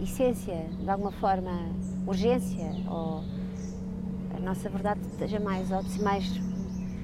[0.00, 1.50] essência, de alguma forma,
[2.06, 3.24] urgência, ou
[4.36, 6.24] a nossa verdade esteja mais ao de mais,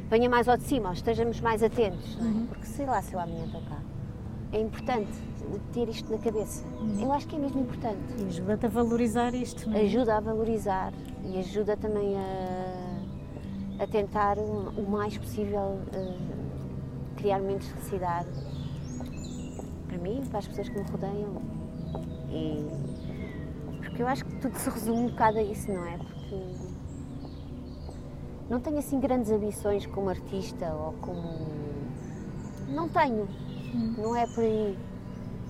[0.08, 2.28] venha mais ao de cima, ou estejamos mais atentos, não é?
[2.30, 2.46] Uhum.
[2.46, 3.78] Porque sei lá se eu amanhã estou cá.
[4.52, 5.10] É importante
[5.72, 6.64] ter isto na cabeça.
[7.00, 9.80] Eu acho que é mesmo importante E ajuda-te a valorizar isto, não é?
[9.82, 10.92] ajuda a valorizar
[11.24, 12.87] e ajuda também a,
[13.78, 16.16] a tentar o, mais possível eh,
[17.16, 18.28] criar menos felicidade
[19.86, 21.40] para mim, para as pessoas que me rodeiam.
[22.30, 22.66] E,
[23.80, 25.96] porque eu acho que tudo se resume um bocado a isso, não é?
[25.96, 26.42] Porque
[28.50, 31.48] não tenho assim grandes ambições como artista ou como.
[32.68, 33.28] Não tenho,
[33.96, 34.78] não é por aí.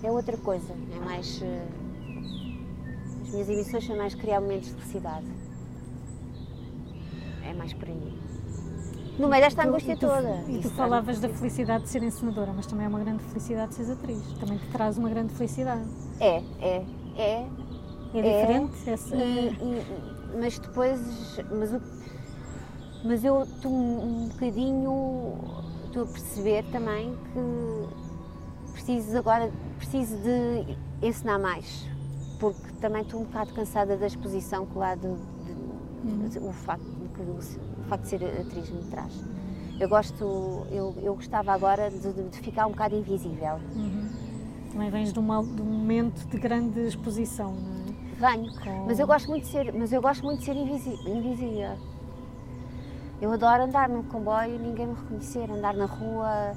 [0.02, 1.42] É outra coisa, é mais.
[1.42, 1.66] eh,
[3.22, 5.26] as minhas ambições são mais criar momentos de felicidade.
[7.44, 8.17] É mais por aí.
[9.18, 10.36] No meio desta Tu- angústia tu, toda.
[10.42, 13.70] E tu Isso falavas da felicidade de ser encenadora, mas também é uma grande felicidade
[13.70, 14.22] de seres atriz.
[14.34, 15.82] Também te traz uma grande felicidade.
[16.20, 16.84] É, é,
[17.16, 17.46] é.
[18.14, 18.22] É, É.
[18.22, 18.90] diferente?
[18.90, 21.00] Essa, E- e- mas depois.
[21.50, 21.80] Mas, o,
[23.04, 25.34] mas eu estou um, bocadinho.
[25.86, 29.50] Estou a perceber também que preciso agora.
[29.78, 30.76] Preciso de
[31.06, 31.86] ensinar mais.
[32.38, 37.42] porque também estou um bocado cansada da exposição que de, de, o, facto, de, o
[37.88, 39.24] facto de ser atriz me traz.
[39.80, 43.60] Eu gosto, eu, eu gostava agora de, de ficar um bocado invisível.
[43.74, 44.08] Uhum.
[44.72, 48.32] Também vens de, uma, de, um momento de grande exposição, não é?
[48.32, 48.86] Venho, Com...
[48.86, 51.78] mas eu gosto muito de ser, mas eu gosto muito de ser invisível.
[53.20, 56.54] Eu adoro andar num comboio e ninguém me reconhecer, andar na rua,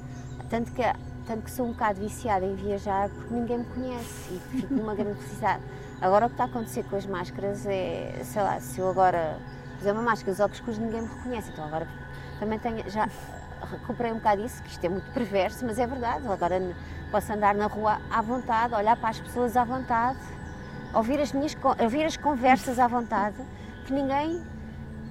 [0.49, 0.81] tanto que
[1.25, 4.95] tanto que sou um bocado viciada em viajar porque ninguém me conhece e fico numa
[4.95, 5.63] grande necessidade.
[6.01, 9.39] Agora o que está a acontecer com as máscaras é, sei lá, se eu agora
[9.81, 11.87] fizer uma máscara, os óculos escuros ninguém me reconhece, então agora
[12.39, 13.09] também tenho, já
[13.71, 16.61] recuperei um bocado isso, que isto é muito perverso, mas é verdade, agora
[17.09, 20.19] posso andar na rua à vontade, olhar para as pessoas à vontade,
[20.93, 23.37] ouvir as minhas ouvir as conversas à vontade,
[23.85, 24.41] que ninguém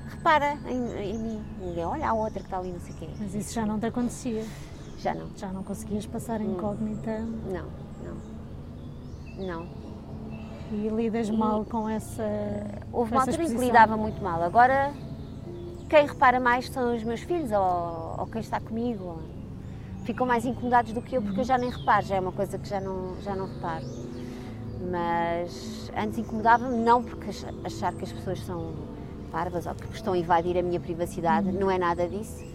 [0.09, 3.09] repara em, em mim, ninguém olha a outra que está ali, não sei o quê.
[3.19, 4.45] Mas isso já não te acontecia?
[4.99, 5.31] Já não.
[5.37, 6.53] Já não conseguias passar hum.
[6.53, 7.19] incógnita?
[7.19, 7.67] Não,
[8.05, 9.47] não.
[9.47, 9.80] Não.
[10.71, 12.23] E lidas e mal com essa.
[12.93, 14.43] Houve uma altura em que lidava muito mal.
[14.43, 14.93] Agora,
[15.89, 19.21] quem repara mais são os meus filhos ou, ou quem está comigo.
[20.05, 22.59] Ficam mais incomodados do que eu, porque eu já nem reparo, já é uma coisa
[22.59, 23.85] que já não, já não reparo.
[24.91, 27.31] Mas antes incomodava-me, não porque
[27.65, 28.73] achar que as pessoas são
[29.31, 31.61] parvas ou que estão a invadir a minha privacidade, uhum.
[31.61, 32.51] não é nada disso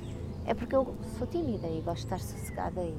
[0.46, 2.96] é porque eu sou tímida e gosto de estar sossegada e,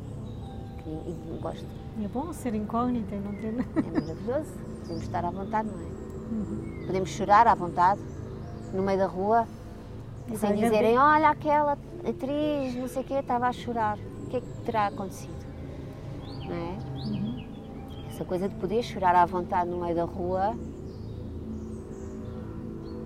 [0.87, 1.66] e, e gosto.
[2.02, 3.48] É bom ser incógnita e não ter.
[3.48, 4.52] É maravilhoso.
[4.80, 5.96] Podemos estar à vontade, não é?
[6.30, 6.85] Uhum.
[6.87, 8.00] Podemos chorar à vontade,
[8.72, 9.46] no meio da rua,
[10.37, 13.98] sem dizerem: olha, aquela atriz, não sei o quê, estava a chorar.
[14.22, 15.46] O que é que terá acontecido?
[16.46, 16.78] Não é?
[17.06, 17.46] Uhum.
[18.09, 20.54] Essa coisa de poder chorar à vontade no meio da rua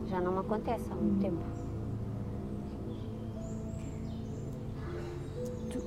[0.09, 1.21] já não me acontece há muito uhum.
[1.21, 1.61] tempo.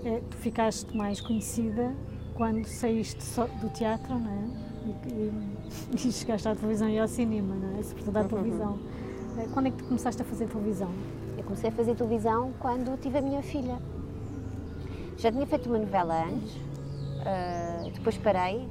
[0.05, 1.95] é, tu ficaste mais conhecida
[2.35, 3.23] quando saíste
[3.61, 4.63] do teatro, não é?
[4.85, 7.83] E, e, e, chegaste à televisão e ao cinema, não é?
[7.83, 8.27] Sobretudo à uhum.
[8.27, 8.79] televisão.
[9.37, 10.89] Eh, quando é que tu começaste a fazer televisão?
[11.37, 13.77] Eu comecei a fazer televisão quando tive a minha filha.
[15.17, 18.67] Já tinha feito uma novela antes, uh, depois parei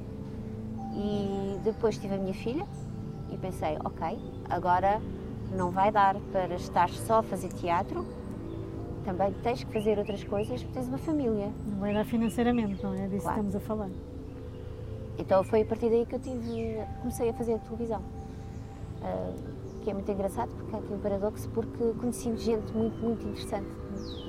[0.95, 2.67] e depois tive a minha filha
[3.31, 4.19] e pensei, ok,
[4.51, 5.01] agora
[5.57, 8.07] não vai dar para estar só a fazer teatro,
[9.05, 11.51] também tens que fazer outras coisas porque tens uma família.
[11.67, 13.09] Não vai dar financeiramente, não é?
[13.09, 13.41] Disso claro.
[13.41, 13.91] estamos a falar.
[15.19, 18.01] Então foi a partir daí que eu tive, comecei a fazer a televisão.
[19.03, 23.27] Uh, que é muito engraçado porque há aqui um paradoxo, porque conheci gente muito, muito
[23.27, 23.67] interessante.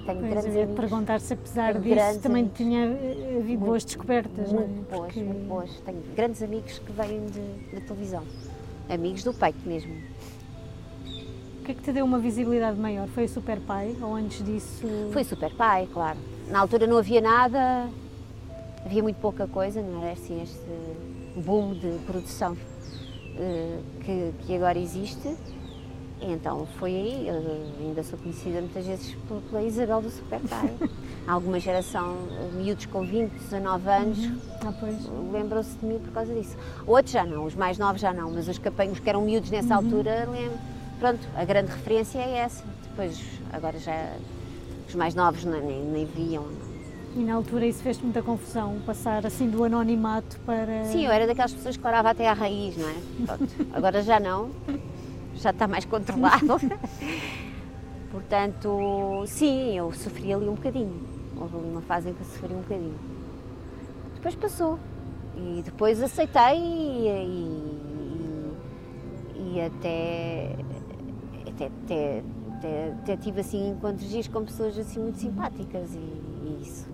[0.05, 2.57] Tenho pois grandes eu perguntar se apesar disso também amigos.
[2.57, 4.97] tinha havido muito, boas descobertas, muito não é?
[4.97, 5.23] boas, porque...
[5.23, 5.81] muito boas.
[5.81, 8.23] Tenho grandes amigos que vêm de, de televisão.
[8.89, 9.93] Amigos do peito mesmo.
[11.63, 13.07] O que é que te deu uma visibilidade maior?
[13.07, 14.85] Foi o Super Pai ou antes disso?
[15.13, 16.19] Foi o Super Pai, claro.
[16.49, 17.87] Na altura não havia nada,
[18.85, 20.59] havia muito pouca coisa, não era assim este
[21.37, 25.37] boom de produção uh, que, que, agora existe.
[26.21, 29.15] Então foi aí, eu ainda sou conhecida muitas vezes
[29.49, 30.69] pela Isabel do Super Pai.
[31.25, 32.17] Há alguma geração,
[32.57, 34.39] miúdos com 20, 19 anos, uhum.
[34.65, 36.57] ah, lembram-se de mim por causa disso.
[36.85, 39.49] Outros já não, os mais novos já não, mas os que, os que eram miúdos
[39.49, 39.85] nessa uhum.
[39.85, 42.63] altura lembram pronto, a grande referência é essa.
[42.83, 43.19] Depois,
[43.51, 44.13] agora já
[44.87, 46.45] os mais novos nem, nem viam.
[47.15, 50.85] E na altura isso fez muita confusão, passar assim do anonimato para.
[50.85, 52.95] Sim, eu era daquelas pessoas que orava até à raiz, não é?
[53.25, 53.53] Pronto.
[53.73, 54.49] Agora já não,
[55.35, 56.57] já está mais controlado.
[58.11, 61.01] Portanto, sim, eu sofri ali um bocadinho.
[61.35, 62.99] Houve uma fase em que eu sofri um bocadinho.
[64.15, 64.79] Depois passou.
[65.35, 67.07] E depois aceitei e,
[69.35, 70.55] e, e até
[71.55, 72.23] até, até,
[72.57, 76.87] até, até tive assim encontros dias com pessoas assim muito simpáticas e, e isso.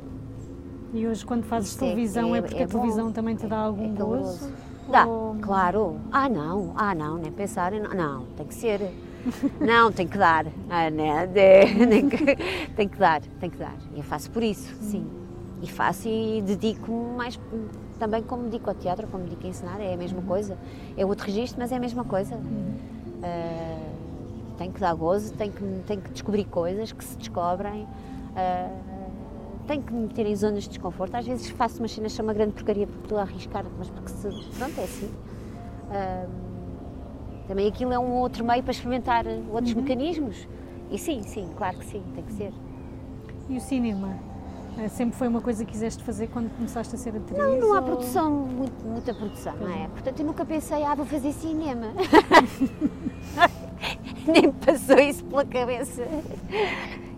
[0.93, 3.47] E hoje quando fazes isso é televisão é, é, porque a televisão bom, também te
[3.47, 4.51] dá algum é gozo?
[4.91, 5.35] Dá, ou...
[5.41, 5.99] claro.
[6.11, 8.81] Ah não, ah não, nem pensar, não, não tem que ser.
[9.59, 10.47] Não, tem que dar.
[10.69, 11.27] Ah, né?
[11.27, 12.17] tem, que,
[12.75, 13.75] tem que dar, tem que dar.
[13.93, 15.05] E eu faço por isso, sim.
[15.61, 17.39] E faço e dedico-me mais
[17.99, 20.57] também como dedico ao teatro, como dedico a ensinar, é a mesma coisa.
[20.97, 22.35] É outro registro, mas é a mesma coisa.
[22.35, 22.73] Uhum.
[23.21, 23.88] Uh,
[24.59, 28.89] tem que dar gozo, tem que, tem que descobrir coisas que se descobrem, uh,
[29.65, 31.15] tem que me meter em zonas de desconforto.
[31.15, 34.27] Às vezes faço uma cena chama grande porcaria porque estou a arriscar, mas porque se.
[34.57, 35.05] Pronto, é assim.
[35.05, 36.49] Uh,
[37.47, 39.81] também aquilo é um outro meio para experimentar outros uhum.
[39.81, 40.47] mecanismos.
[40.91, 42.53] E sim, sim, claro que sim, tem que ser.
[43.47, 44.19] E o cinema?
[44.77, 47.37] Eh, sempre foi uma coisa que quiseste fazer quando começaste a ser atriz?
[47.37, 47.85] Não, não há ou...
[47.85, 49.87] produção, muito, muita produção, não é?
[49.87, 51.87] Portanto, eu nunca pensei, ah, vou fazer cinema.
[54.27, 56.03] nem passou isso pela cabeça.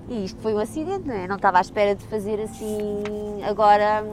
[0.10, 1.28] E isto foi um acidente, não é?
[1.28, 3.04] Não estava à espera de fazer assim
[3.44, 4.06] agora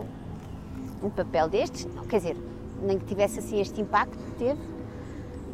[1.03, 2.37] um papel destes, não, quer dizer,
[2.83, 4.61] nem que tivesse assim este impacto que teve,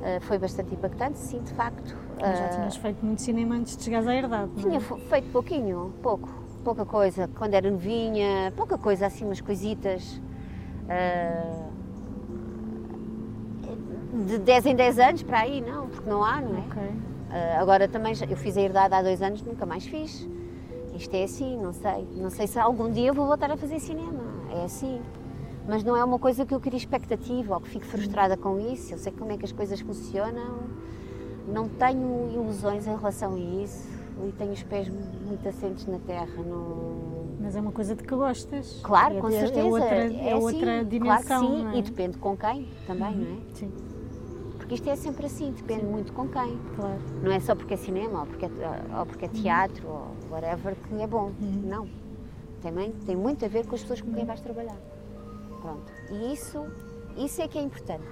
[0.05, 1.97] Uh, foi bastante impactante, sim, de facto.
[2.21, 4.63] Mas já tinhas feito muito cinema antes de chegares à herdade, não é?
[4.63, 6.29] Tinha feito pouquinho, pouco,
[6.63, 7.27] pouca coisa.
[7.39, 10.21] Quando era novinha, pouca coisa, assim, umas coisitas.
[10.85, 11.74] Uh,
[14.15, 16.61] de 10 em 10 anos para aí, não, porque não há, não é?
[16.61, 16.83] Ok.
[16.83, 20.29] Uh, agora também, eu fiz a herdade há dois anos, nunca mais fiz.
[20.95, 22.07] Isto é assim, não sei.
[22.15, 24.23] Não sei se algum dia eu vou voltar a fazer cinema.
[24.53, 25.01] É assim.
[25.67, 28.95] Mas não é uma coisa que eu queria expectativa ou que fico frustrada com isso.
[28.95, 30.61] Eu sei como é que as coisas funcionam.
[31.49, 33.89] Não tenho ilusões em relação a isso
[34.27, 36.37] e tenho os pés muito assentes na terra.
[36.37, 37.25] Não...
[37.41, 38.81] Mas é uma coisa de que gostas.
[38.83, 39.61] Claro, é, com é- certeza.
[39.61, 41.25] É outra, é, é outra assim, dimensão.
[41.25, 41.79] Claro que sim, é?
[41.79, 43.39] e depende com quem também, não é?
[43.55, 43.73] Sim,
[44.65, 46.59] Porque isto é sempre assim, depende muito com quem.
[46.75, 46.99] claro.
[47.23, 48.49] Não é só porque é cinema ou porque é,
[48.99, 51.33] ou porque é teatro ou whatever que é bom.
[51.39, 51.63] Uhum.
[51.67, 51.89] Não.
[52.63, 54.77] Também tem muito a ver com as pessoas com quem vais trabalhar.
[55.61, 55.93] Pronto.
[56.11, 56.65] E isso,
[57.15, 58.07] isso é que é importante.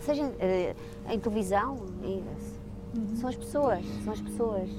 [0.00, 0.74] Seja eh,
[1.10, 2.24] em televisão, em-
[2.96, 3.16] Uhum.
[3.16, 4.70] são as pessoas, são as pessoas.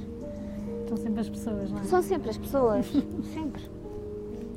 [0.88, 1.84] São sempre as pessoas, não é?
[1.84, 2.88] São sempre as pessoas,
[3.36, 3.70] sempre.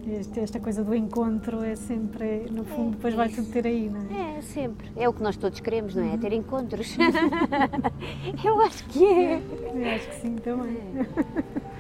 [0.04, 4.00] Este- esta coisa do encontro é sempre, no fundo, depois vai tudo ter aí, não
[4.16, 4.38] é?
[4.38, 4.90] É, sempre.
[4.96, 6.16] É o que nós todos queremos, não é?
[6.16, 6.96] Ter encontros.
[8.44, 9.40] Eu acho que é.
[9.74, 10.76] Eu acho que sim também.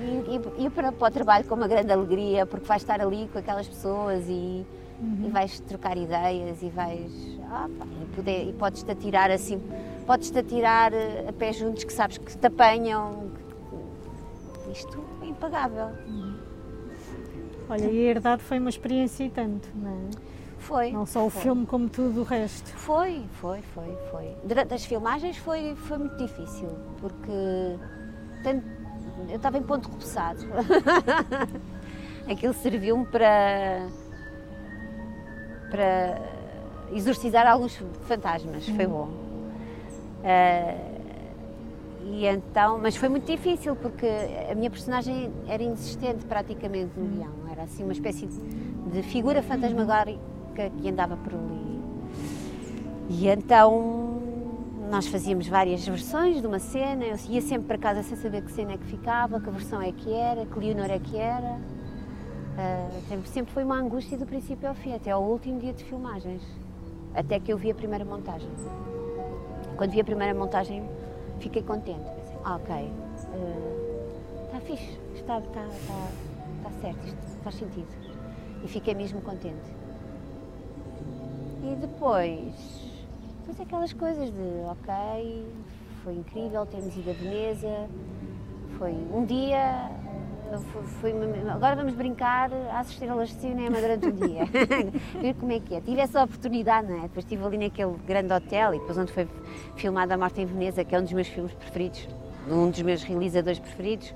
[0.00, 3.28] E, e, e para, para o trabalho com uma grande alegria, porque vais estar ali
[3.32, 4.64] com aquelas pessoas e,
[5.24, 7.38] e vais trocar ideias e vais.
[7.50, 9.60] ah, pá, e, poder, e podes-te atirar assim,
[10.06, 13.30] podes-te atirar eh, a pé juntos que sabes que te apanham.
[14.64, 15.88] que- Isto é impagável.
[17.72, 20.10] Olha, e a herdade foi uma experiência e tanto, não é?
[20.58, 20.92] Foi.
[20.92, 21.42] Não só o foi.
[21.42, 22.68] filme como tudo o resto.
[22.76, 24.36] Foi, foi, foi, foi.
[24.44, 26.68] Durante as filmagens foi, foi muito difícil,
[27.00, 27.76] porque
[28.44, 28.64] tanto-
[29.28, 30.38] eu estava em ponto começado.
[32.30, 33.88] Aquilo serviu-me para,
[35.70, 36.20] para
[36.92, 37.74] exorcizar alguns
[38.06, 39.08] fantasmas, foi bom.
[40.24, 40.91] Ah,
[42.04, 44.08] e então, mas foi muito difícil porque
[44.50, 50.70] a minha personagem era inexistente praticamente no guião, era assim uma espécie de figura fantasmagórica
[50.80, 51.80] que andava por ali.
[53.08, 54.20] E então
[54.90, 58.52] nós fazíamos várias versões de uma cena, eu ia sempre para casa sem saber que
[58.52, 61.58] cena é que ficava, que versão é que era, que Leonor é que era.
[63.08, 66.42] Sempre, sempre foi uma angústia do princípio ao fim, até ao último dia de filmagens,
[67.14, 68.50] até que eu vi a primeira montagem.
[69.76, 70.82] Quando vi a primeira montagem,
[71.42, 72.08] fiquei contente.
[72.44, 72.90] Ah, ok,
[74.46, 76.08] está fixe, está, está, está,
[76.58, 77.88] está certo, isto faz sentido.
[78.64, 79.70] E fiquei mesmo contente.
[81.64, 82.54] E depois,
[83.40, 85.46] depois aquelas coisas de, ok,
[86.04, 87.88] foi incrível termos ido a Veneza,
[88.78, 89.90] foi um dia,
[90.58, 94.44] foi, foi uma- agora vamos brincar às estrelas de cinema durante um dia,
[95.20, 95.80] ver como é que é.
[95.80, 97.02] Tive essa oportunidade, não é?
[97.02, 99.28] Depois estive ali naquele grande hotel e depois onde foi
[99.76, 102.08] filmada A Morte em Veneza, que é um dos meus filmes preferidos,
[102.50, 104.14] um dos meus realizadores preferidos.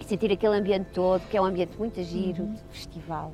[0.00, 3.32] E sentir aquele ambiente todo, que é um ambiente muito giro, de festival.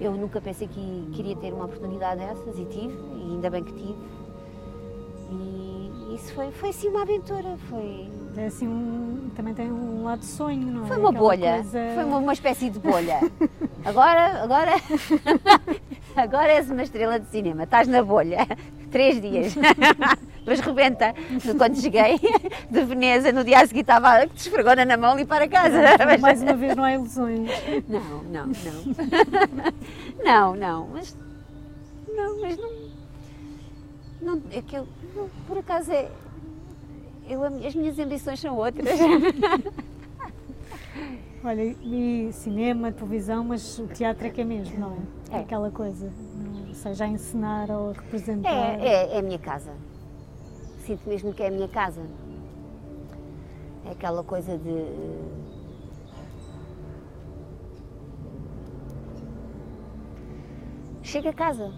[0.00, 3.72] Eu nunca pensei que queria ter uma oportunidade dessas e tive, e ainda bem que
[3.72, 3.98] tive.
[5.30, 8.08] E isso foi, foi assim uma aventura, foi,
[8.38, 10.86] É assim, um- também tem um lado de sonho, não é?
[10.88, 13.18] foi uma Aquela bolha, coisa- foi uma, uma espécie de bolha.
[13.84, 14.72] Agora, agora,
[16.16, 18.46] agora és uma estrela de cinema, estás na bolha,
[18.92, 19.54] três dias.
[20.38, 21.14] Depois rebenta.
[21.58, 22.18] Quando cheguei
[22.70, 25.76] de Veneza, no dia a seguir estava de esfregona na mão e para casa.
[26.06, 27.50] Mas- Mais uma vez, não há ilusões.
[27.88, 28.54] Não, não, não.
[30.24, 31.16] Não, não, mas.
[32.08, 32.70] Não, mas não.
[34.22, 36.08] não é que eu, não, por acaso é.
[37.28, 38.88] Eu, as minhas ambições são outras.
[41.44, 45.36] Olha, e cinema, televisão, mas o teatro é que é mesmo, não é?
[45.36, 45.40] É.
[45.40, 48.50] Aquela coisa, não, seja a encenar ou a representar.
[48.50, 49.72] É, é, é a minha casa.
[50.80, 52.02] Sinto mesmo que é a minha casa.
[53.84, 54.84] É aquela coisa de.
[61.02, 61.72] Chego a casa.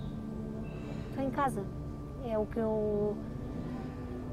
[1.11, 1.65] Estou em casa.
[2.25, 3.17] É o que eu.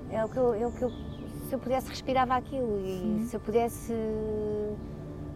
[0.10, 0.54] É o que eu.
[0.54, 1.06] É o que eu
[1.48, 2.79] se eu pudesse, respirava aquilo.
[2.79, 3.93] E se eu pudesse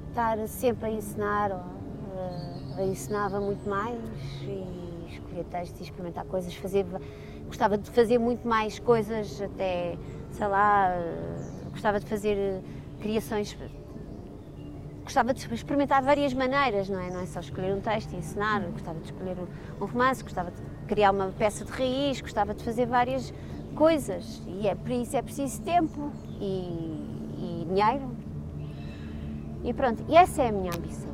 [0.10, 1.62] estar sempre a ensinar, ou,
[2.78, 3.98] eh, ensinava muito mais
[4.44, 6.86] e escolher textos e experimentar coisas, fazer,
[7.48, 9.98] gostava de fazer muito mais coisas, até,
[10.32, 12.62] sei lá, eh, gostava de fazer eh,
[13.00, 13.58] criações,
[15.04, 17.10] gostava de experimentar várias maneiras, não é?
[17.10, 19.38] Não é só escolher um texto e ensinar, gostava de escolher
[19.80, 23.34] um romance, gostava de criar uma peça de raiz, gostava de fazer várias
[23.76, 26.46] coisas e é por isso é preciso tempo e,
[27.38, 28.10] e dinheiro
[29.64, 31.12] e pronto, e essa é a minha ambição.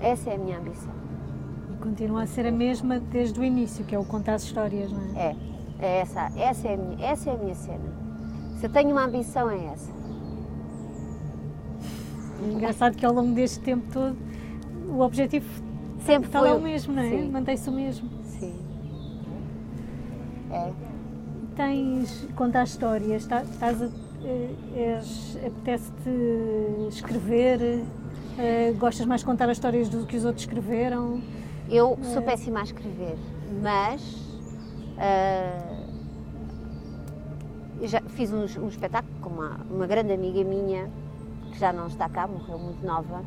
[0.00, 0.92] Essa é a minha ambição.
[1.72, 4.92] E continua a ser a mesma desde o início, que é o contar as histórias,
[4.92, 5.30] não é?
[5.30, 5.36] É,
[5.80, 7.92] É essa, essa, é a minha, essa é a minha cena.
[8.58, 9.90] Se eu tenho uma ambição, é essa.
[12.48, 14.16] É engraçado que ao longo deste tempo todo
[14.88, 15.46] o objetivo
[16.04, 17.24] Sempre está foi lá o- mesmo, não é?
[17.24, 18.08] Mantém-se o mesmo.
[18.24, 18.54] Sim.
[20.52, 20.70] É.
[21.56, 23.86] Tens, contar histórias, está- estás a,
[24.24, 26.10] eh, és- apetece-te
[26.88, 27.84] escrever,
[28.38, 31.20] eh, gostas mais de contar as histórias do que os outros escreveram?
[31.70, 32.24] Eu sou É.
[32.24, 33.16] péssima a escrever,
[33.62, 34.02] mas
[37.80, 40.90] eu já fiz um, um espetáculo com uma, uma grande amiga minha,
[41.52, 43.22] que já não está cá, morreu muito nova,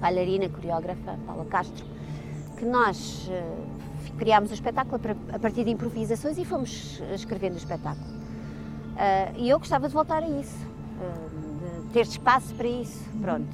[0.00, 1.84] bailarina, coreógrafa, Paula Castro,
[2.56, 3.28] que nós
[4.12, 5.00] criámos o espetáculo
[5.32, 8.06] a- partir de improvisações e fomos escrevendo o espetáculo.
[8.96, 10.56] Ah, e eu gostava de voltar a isso,
[11.00, 13.48] ah, de ter espaço para isso, pronto.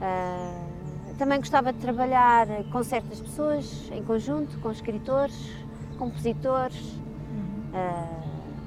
[0.00, 0.64] Ah,
[1.18, 5.34] também gostava de trabalhar com certas pessoas, em conjunto, com escritores,
[5.98, 6.96] compositores.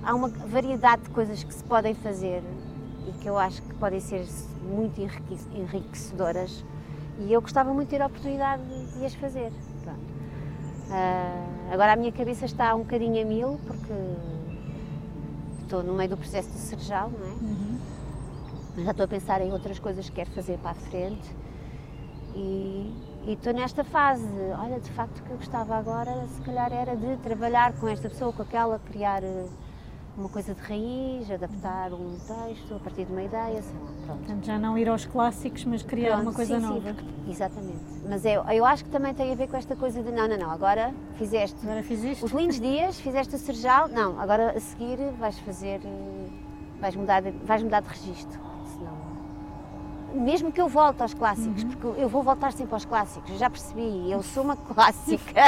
[0.04, 2.44] Há uma variedade de coisas que se podem fazer
[3.08, 4.26] e que eu acho que podem ser
[4.64, 6.64] muito enrique- enriquecedoras
[7.20, 9.52] e eu gostava muito de ter a oportunidade de, de as fazer.
[10.92, 13.94] Ah, agora a minha cabeça está um bocadinho a mil porque
[15.62, 17.80] estou no meio do processo de Serjal, não é?
[18.76, 21.36] Mas já estou a pensar em outras coisas que quero fazer para a frente
[22.36, 22.94] e
[23.28, 24.28] e estou nesta fase.
[24.62, 28.08] Olha, de facto, o que eu gostava agora, se calhar, era de trabalhar com esta
[28.08, 29.24] pessoa, com aquela, criar
[30.18, 34.20] uma coisa de raiz, adaptar um texto a partir de uma ideia, sei lá, pronto.
[34.20, 36.94] Portanto, já não ir aos clássicos, mas criar Pronto, uma coisa sim, sim, nova.
[36.94, 37.84] porque- exatamente.
[38.08, 40.38] Mas eu, eu acho que também tem a ver com esta coisa de não, não,
[40.38, 41.84] não, agora fizeste Agora
[42.22, 46.28] os lindos dias, fizeste o Serjal, não, agora a seguir vais fazer, eh,
[46.80, 48.45] vais mudar de, vais mudar de registro.
[50.16, 51.70] Mesmo que eu volte aos clássicos, Uhum.
[51.70, 55.42] porque eu vou voltar sempre aos clássicos, já percebi, eu sou uma clássica,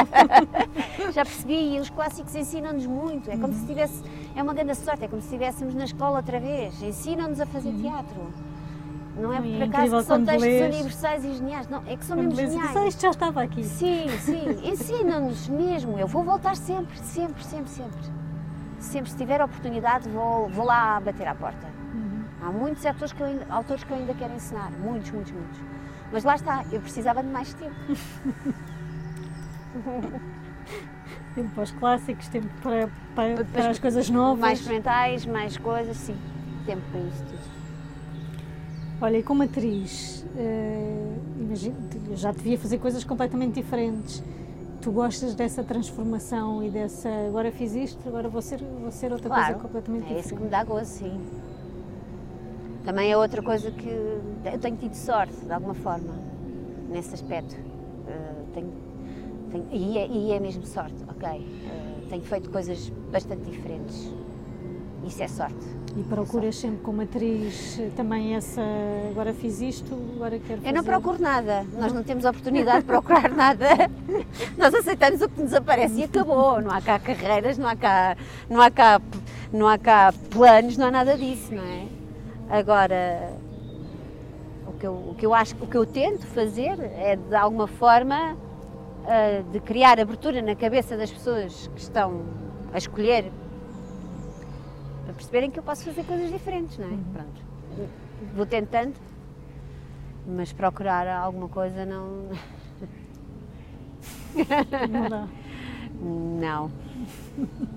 [1.12, 4.02] já percebi, e os clássicos ensinam-nos muito, é como se tivesse,
[4.36, 7.72] é uma grande sorte, é como se estivéssemos na escola outra vez, ensinam-nos a fazer
[7.72, 8.32] teatro.
[9.16, 9.54] Não é Uhum.
[9.58, 12.36] Por acaso que são textos lês- universais e geniais, não, é que são Quando mesmo
[12.52, 12.68] geniais.
[12.68, 13.64] dizes, "Ah, isto já estava aqui.
[13.64, 15.98] Sim, sim, ensina-nos mesmo.
[15.98, 17.98] Eu vou voltar sempre, sempre, sempre, sempre.
[18.78, 21.66] Sempre, se tiver oportunidade, vou, vou lá bater à porta.
[22.48, 25.58] Há muitos autores que, eu ainda, autores que eu ainda quero ensinar, muitos, muitos, muitos.
[26.10, 27.74] Mas lá está, eu precisava de mais tempo.
[31.34, 34.40] Tempo para os clássicos, tempo para, para, para as coisas novas.
[34.40, 36.16] Mais experimentais, mais coisas, sim.
[36.66, 37.38] Tempo para isso tudo.
[39.02, 40.24] Olha, e como atriz,
[41.38, 41.76] imagino,
[42.10, 44.24] eu já te via fazer coisas completamente diferentes.
[44.80, 47.08] Tu gostas dessa transformação e dessa.
[47.28, 50.34] Agora fiz isto, agora vou ser, vou ser outra Claro, coisa completamente é isso que
[50.36, 50.50] me diferente.
[50.50, 51.20] dá gozo, sim.
[52.84, 56.14] Também é outra coisa que eu tenho tido sorte, de alguma forma,
[56.88, 57.54] nesse aspecto.
[58.06, 58.72] Eh, tenho,
[59.52, 61.28] tenho- e, é, e é mesmo sorte, ok.
[61.28, 64.10] Eh, tenho feito coisas bastante diferentes.
[65.06, 65.78] Isso é sorte.
[65.96, 68.62] E procuras sempre como atriz eh, também essa.
[69.10, 70.68] Agora fiz isto, agora quero fazer.
[70.70, 73.66] Eu não procuro nada, nós não temos oportunidade de procurar nada.
[74.56, 76.60] Nós aceitamos o que nos aparece e acabou.
[76.60, 78.16] Não há cá carreiras, não há cá,
[78.48, 79.00] não há cá,
[79.52, 81.86] não há cá planos, não há nada disso, não é?
[82.50, 83.32] Agora,
[84.66, 87.66] o que eu, o que eu acho, o que eu tento fazer é de alguma
[87.66, 88.36] forma
[89.06, 92.22] ah, de criar abertura na cabeça das pessoas que estão
[92.72, 93.30] a escolher
[95.04, 96.98] para perceberem que eu posso fazer coisas diferentes, não é?
[97.12, 97.88] Pronto.
[98.34, 98.94] Vou tentando,
[100.26, 102.28] mas procurar alguma coisa não.
[104.90, 105.28] Não dá.
[106.00, 106.70] Não.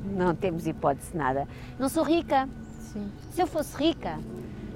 [0.05, 1.47] Não temos hipótese nada.
[1.79, 2.47] Não sou rica.
[2.79, 3.11] Sim.
[3.31, 4.19] Se eu fosse rica,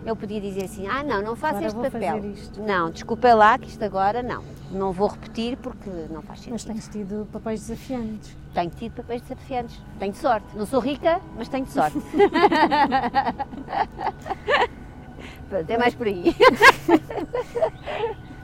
[0.06, 2.16] eu podia dizer assim: ah, não, não faço Agora este papel.
[2.16, 2.62] fazer isto.
[2.62, 4.44] Não, desculpa lá que isto agora não.
[4.72, 6.54] Não vou repetir porque não faz sentido.
[6.54, 8.38] Mas tens tido papéis desafiantes.
[8.54, 9.82] Tenho tido papéis desafiantes.
[10.00, 10.48] Tenho sorte.
[10.56, 11.98] Não sou rica, mas tenho sorte.
[15.50, 16.36] Pronto, é mais por aí.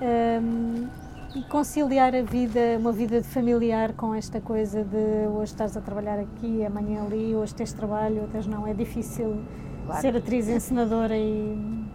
[0.03, 0.88] Hum,
[1.36, 5.82] e conciliar a vida, uma vida de familiar com esta coisa de hoje estás a
[5.82, 8.66] trabalhar aqui, amanhã ali, hoje tens trabalho, outras não.
[8.66, 9.43] É difícil
[9.86, 10.02] Claro.
[10.02, 11.86] ser atriz encenadora e.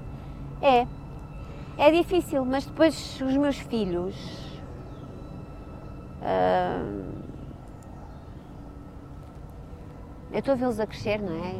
[0.60, 0.86] É.
[1.78, 4.14] É difícil, mas depois os meus filhos.
[6.22, 6.82] ah,
[10.32, 11.54] eu estou a vê-los a crescer, não é?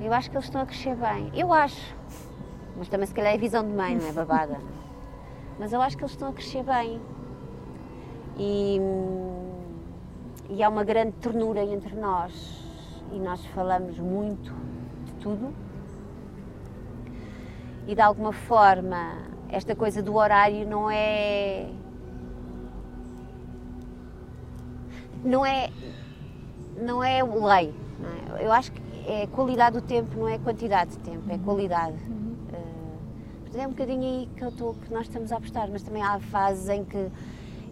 [0.00, 1.30] Eu acho que eles estão a crescer bem.
[1.34, 1.94] Eu acho.
[2.76, 4.58] Mas também se calhar é visão de mãe, não é babada.
[5.58, 7.00] Mas eu acho que eles estão a crescer bem.
[8.38, 8.80] E,
[10.48, 12.59] e há uma grande ternura entre nós.
[13.12, 14.54] E nós falamos muito
[15.04, 15.52] de tudo
[17.86, 21.68] e de alguma forma esta coisa do horário não é
[25.24, 25.70] não é
[26.80, 27.74] não é lei.
[27.98, 28.44] Não é?
[28.44, 31.96] Eu acho que é qualidade do tempo, não é quantidade de tempo, é qualidade.
[32.08, 32.34] Uhum.
[32.48, 35.82] Uh, portanto, é um bocadinho aí que, eu tô, que nós estamos a apostar, mas
[35.82, 37.10] também há fases em que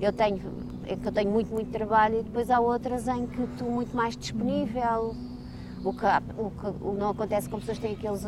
[0.00, 0.40] eu tenho,
[0.86, 3.96] em que eu tenho muito, muito trabalho e depois há outras em que estou muito
[3.96, 5.14] mais disponível.
[5.84, 6.04] O que,
[6.38, 8.24] o que não acontece com pessoas que têm aqueles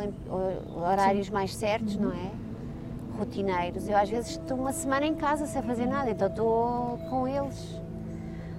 [0.77, 1.33] horários Sim.
[1.33, 2.31] mais certos, não é?
[3.19, 3.89] Rotineiros.
[3.89, 7.81] Eu às vezes estou uma semana em casa sem fazer nada, então estou com eles.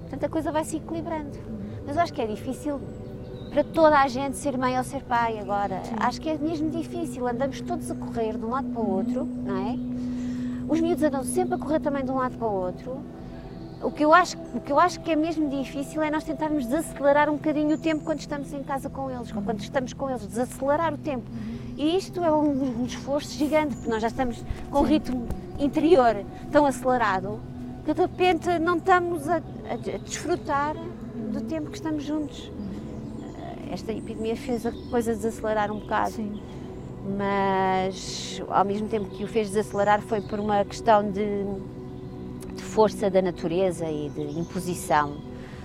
[0.02, 1.38] Portanto, a coisa vai se equilibrando.
[1.86, 2.80] Mas eu acho que é difícil
[3.50, 5.82] para toda a gente ser mãe ou ser pai agora.
[5.84, 5.96] Sim.
[5.98, 7.28] Acho que é mesmo difícil.
[7.28, 9.78] Andamos todos a correr de um lado para o outro, não é?
[10.70, 13.02] Os miúdos andam sempre a correr também de um lado para o outro.
[13.84, 16.66] O que, eu acho, o que eu acho que é mesmo difícil é nós tentarmos
[16.68, 20.26] desacelerar um bocadinho o tempo quando estamos em casa com eles, quando estamos com eles,
[20.28, 21.26] desacelerar o tempo.
[21.76, 25.28] E isto é um, um esforço gigante, porque nós já estamos com um ritmo
[25.60, 27.40] interior tão acelerado
[27.84, 29.40] que de repente não estamos a, a,
[29.74, 30.76] a desfrutar
[31.32, 32.52] do tempo que estamos juntos.
[33.72, 36.12] Esta epidemia fez a coisa desacelerar um bocado.
[36.12, 36.40] Sim.
[37.18, 41.46] Mas ao mesmo tempo que o fez desacelerar foi por uma questão de
[42.72, 45.10] força da natureza e de imposição.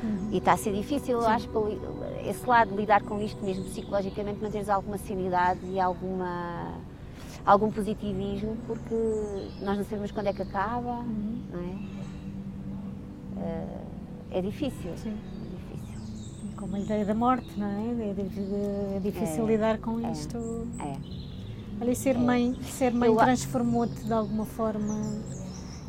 [0.02, 0.30] Uhum.
[0.32, 1.48] E está a ser difícil, eu acho,
[2.28, 6.74] esse lado de lidar com isto mesmo psicologicamente, manteres alguma sanidade e alguma,
[7.44, 8.94] algum positivismo, porque
[9.62, 11.42] nós não sabemos quando é que acaba, uhum.
[11.52, 11.96] não é?
[13.36, 13.86] Uh,
[14.32, 14.96] é difícil.
[14.96, 15.16] Sim.
[15.72, 16.56] É difícil.
[16.56, 18.04] Como a ideia da morte, não é?
[18.04, 20.66] É, é difícil é, lidar com é, isto.
[20.80, 20.96] É.
[21.80, 22.18] Olha, e ser é.
[22.18, 24.94] mãe, ser mãe transformou-te de alguma forma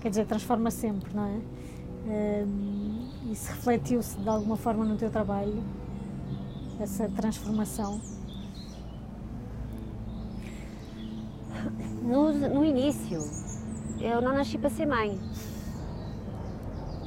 [0.08, 2.46] quer dizer, transforma sempre, não é?
[3.30, 5.62] Isso refletiu-se de alguma forma no teu trabalho,
[6.80, 8.00] essa transformação?
[12.04, 13.20] No, no início,
[14.00, 15.20] eu não nasci para ser mãe,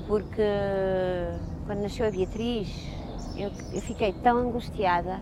[0.07, 0.43] porque
[1.65, 2.69] quando nasceu a Beatriz,
[3.35, 5.19] eu, eu fiquei tão angustiada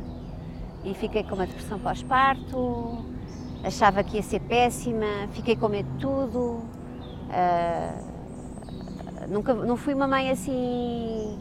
[0.84, 3.04] e fiquei com uma depressão pós-parto,
[3.62, 6.77] achava que ia ser péssima, fiquei com medo de tudo,
[7.28, 11.38] Uh, nunca, não fui uma mãe assim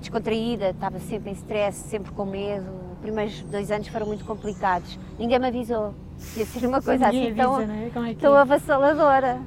[0.00, 2.66] descontraída, estava sempre em stress, sempre com medo.
[2.92, 4.98] Os primeiros dois anos foram muito complicados.
[5.18, 5.94] Ninguém me avisou
[6.36, 8.10] ia ser uma coisa assim avisa, tão, é?
[8.10, 8.40] é tão é?
[8.40, 9.40] avassaladora.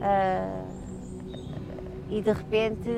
[0.00, 0.70] Uh,
[2.08, 2.90] e de repente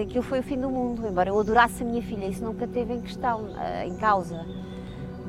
[0.00, 2.92] aquilo foi o fim do mundo, embora eu adorasse a minha filha, isso nunca teve
[2.92, 4.44] em questão, uh, em causa.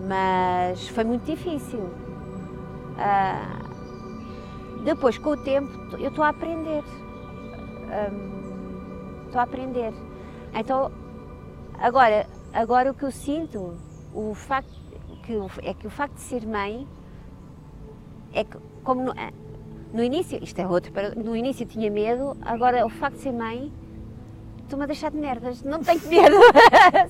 [0.08, 1.80] Mas foi muito difícil.
[1.80, 3.63] Uh,
[4.84, 6.84] depois, com o tempo, eu estou a aprender.
[9.26, 9.94] Estou a aprender.
[10.54, 10.92] Então,
[11.80, 13.78] agora, agora o que eu sinto,
[14.14, 14.72] o facto
[15.24, 16.88] que, é que o facto de ser mãe
[18.34, 19.14] é que, como no,
[19.94, 23.72] no início, isto é outro, no início tinha medo, agora o facto de ser mãe
[24.64, 26.38] estou-me a deixar de merdas, não tenho medo,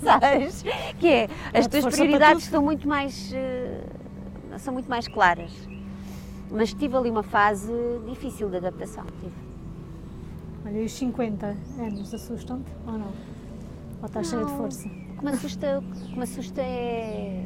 [0.02, 0.64] sabes?
[1.00, 5.52] Que é, as tuas prioridades estão muito mais, uh, são muito mais claras.
[6.52, 7.72] Mas tive ali uma fase
[8.08, 9.06] difícil de adaptação.
[9.20, 9.34] Tive.
[10.66, 13.12] Olha, e os 50 anos assustam-te ou não?
[14.02, 14.88] Ou estás cheia de força?
[14.88, 17.46] O que me assusta, que me assusta é.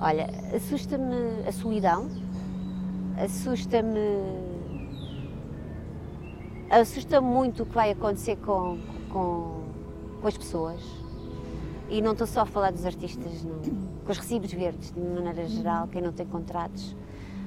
[0.00, 1.14] Olha, assusta-me
[1.46, 2.08] a solidão,
[3.22, 4.00] assusta-me.
[6.68, 8.78] Assusta-me muito o que vai acontecer com,
[9.10, 9.62] com,
[10.20, 10.82] com as pessoas.
[11.88, 13.60] E não estou só a falar dos artistas, não.
[14.04, 16.94] Com os recibos verdes, de maneira geral, quem não tem contratos.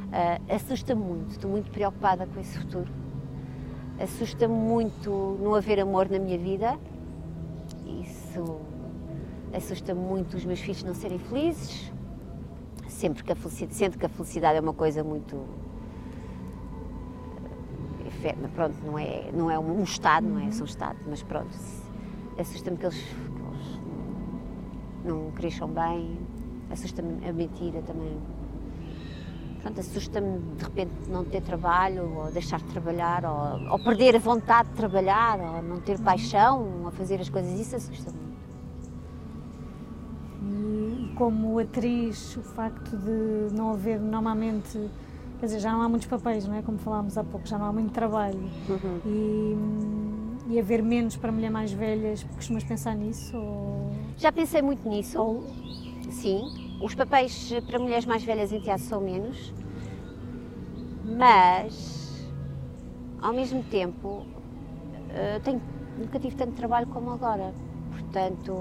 [0.09, 2.89] Uh, assusta-me muito, estou muito preocupada com esse futuro.
[3.99, 6.79] Assusta-me muito não haver amor na minha vida.
[7.85, 8.59] Isso
[9.53, 11.91] assusta-me muito os meus filhos não serem felizes.
[12.87, 15.45] Sempre que a felicidade, sendo que a felicidade é uma coisa muito
[18.23, 21.55] eh, pronto, não é, não é um estado, não é um estado, mas pronto,
[22.37, 23.79] assusta-me que eles, que eles
[25.05, 26.17] não cresçam bem,
[26.69, 28.17] assusta-me a mentira também,
[29.61, 34.19] Portanto, assusta-me de repente não ter trabalho, ou deixar de trabalhar, ou, ou, perder a
[34.19, 37.59] vontade de trabalhar, ou não ter paixão a fazer as coisas.
[37.59, 38.17] Isso assusta-me.
[40.41, 44.89] E como atriz, o facto de não haver normalmente.
[45.41, 46.61] Quer dizer, já não há muitos papéis, não é?
[46.61, 48.39] Como falámos há pouco, já não há muito trabalho.
[48.69, 48.99] Uhum.
[49.05, 53.35] E, e haver menos para mulheres mais velhas, costumas pensar nisso?
[53.35, 53.91] Ou...
[54.17, 55.19] Já pensei muito nisso.
[55.21, 55.43] Ou...
[56.09, 59.53] Sim, os papéis para mulheres mais velhas em teatro são menos,
[61.17, 62.27] mas
[63.21, 64.25] ao mesmo tempo
[65.09, 65.61] eh, tenho,
[65.97, 67.53] nunca tive tanto trabalho como agora,
[67.91, 68.53] portanto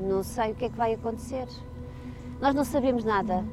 [0.00, 1.46] não sei o que é que vai acontecer.
[2.40, 3.44] Nós não sabemos nada,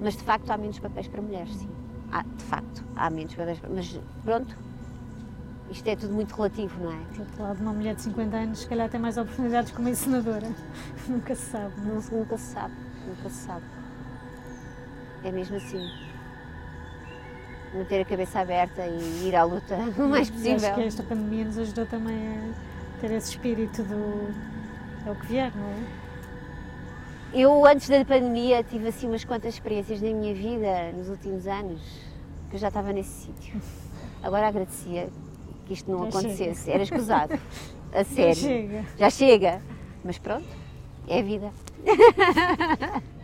[0.00, 1.68] mas de facto há menos papéis para mulheres, sim.
[2.12, 4.56] Há, de facto, há menos papéis, mas pronto,
[5.70, 7.04] isto é tudo muito relativo, não é?
[7.12, 10.48] Por outro lado, uma mulher de 50 anos, se calhar tem mais oportunidades como ensinadora.
[11.08, 11.74] nunca se sabe.
[11.80, 11.96] Não?
[11.96, 12.74] Não, nunca se sabe,
[13.08, 13.64] nunca se sabe.
[15.24, 15.90] É mesmo assim.
[17.74, 20.68] Manter a cabeça aberta e ir à luta o mais possível.
[20.68, 24.32] Acho que esta pandemia nos ajudou também a ter esse espírito do.
[25.06, 26.08] é o que vier, não é?
[27.32, 31.80] Eu, antes da pandemia, tive assim umas quantas experiências na minha vida, nos últimos anos,
[32.48, 33.60] que eu já estava nesse sítio.
[34.22, 35.10] Agora agradecia
[35.66, 36.64] que isto não Já acontecesse.
[36.64, 36.74] chega.
[36.74, 37.38] Era escusado.
[37.92, 38.34] A sério.
[38.34, 38.84] Chega.
[38.98, 39.62] Já chega.
[40.04, 40.46] Mas pronto,
[41.08, 41.52] é vida.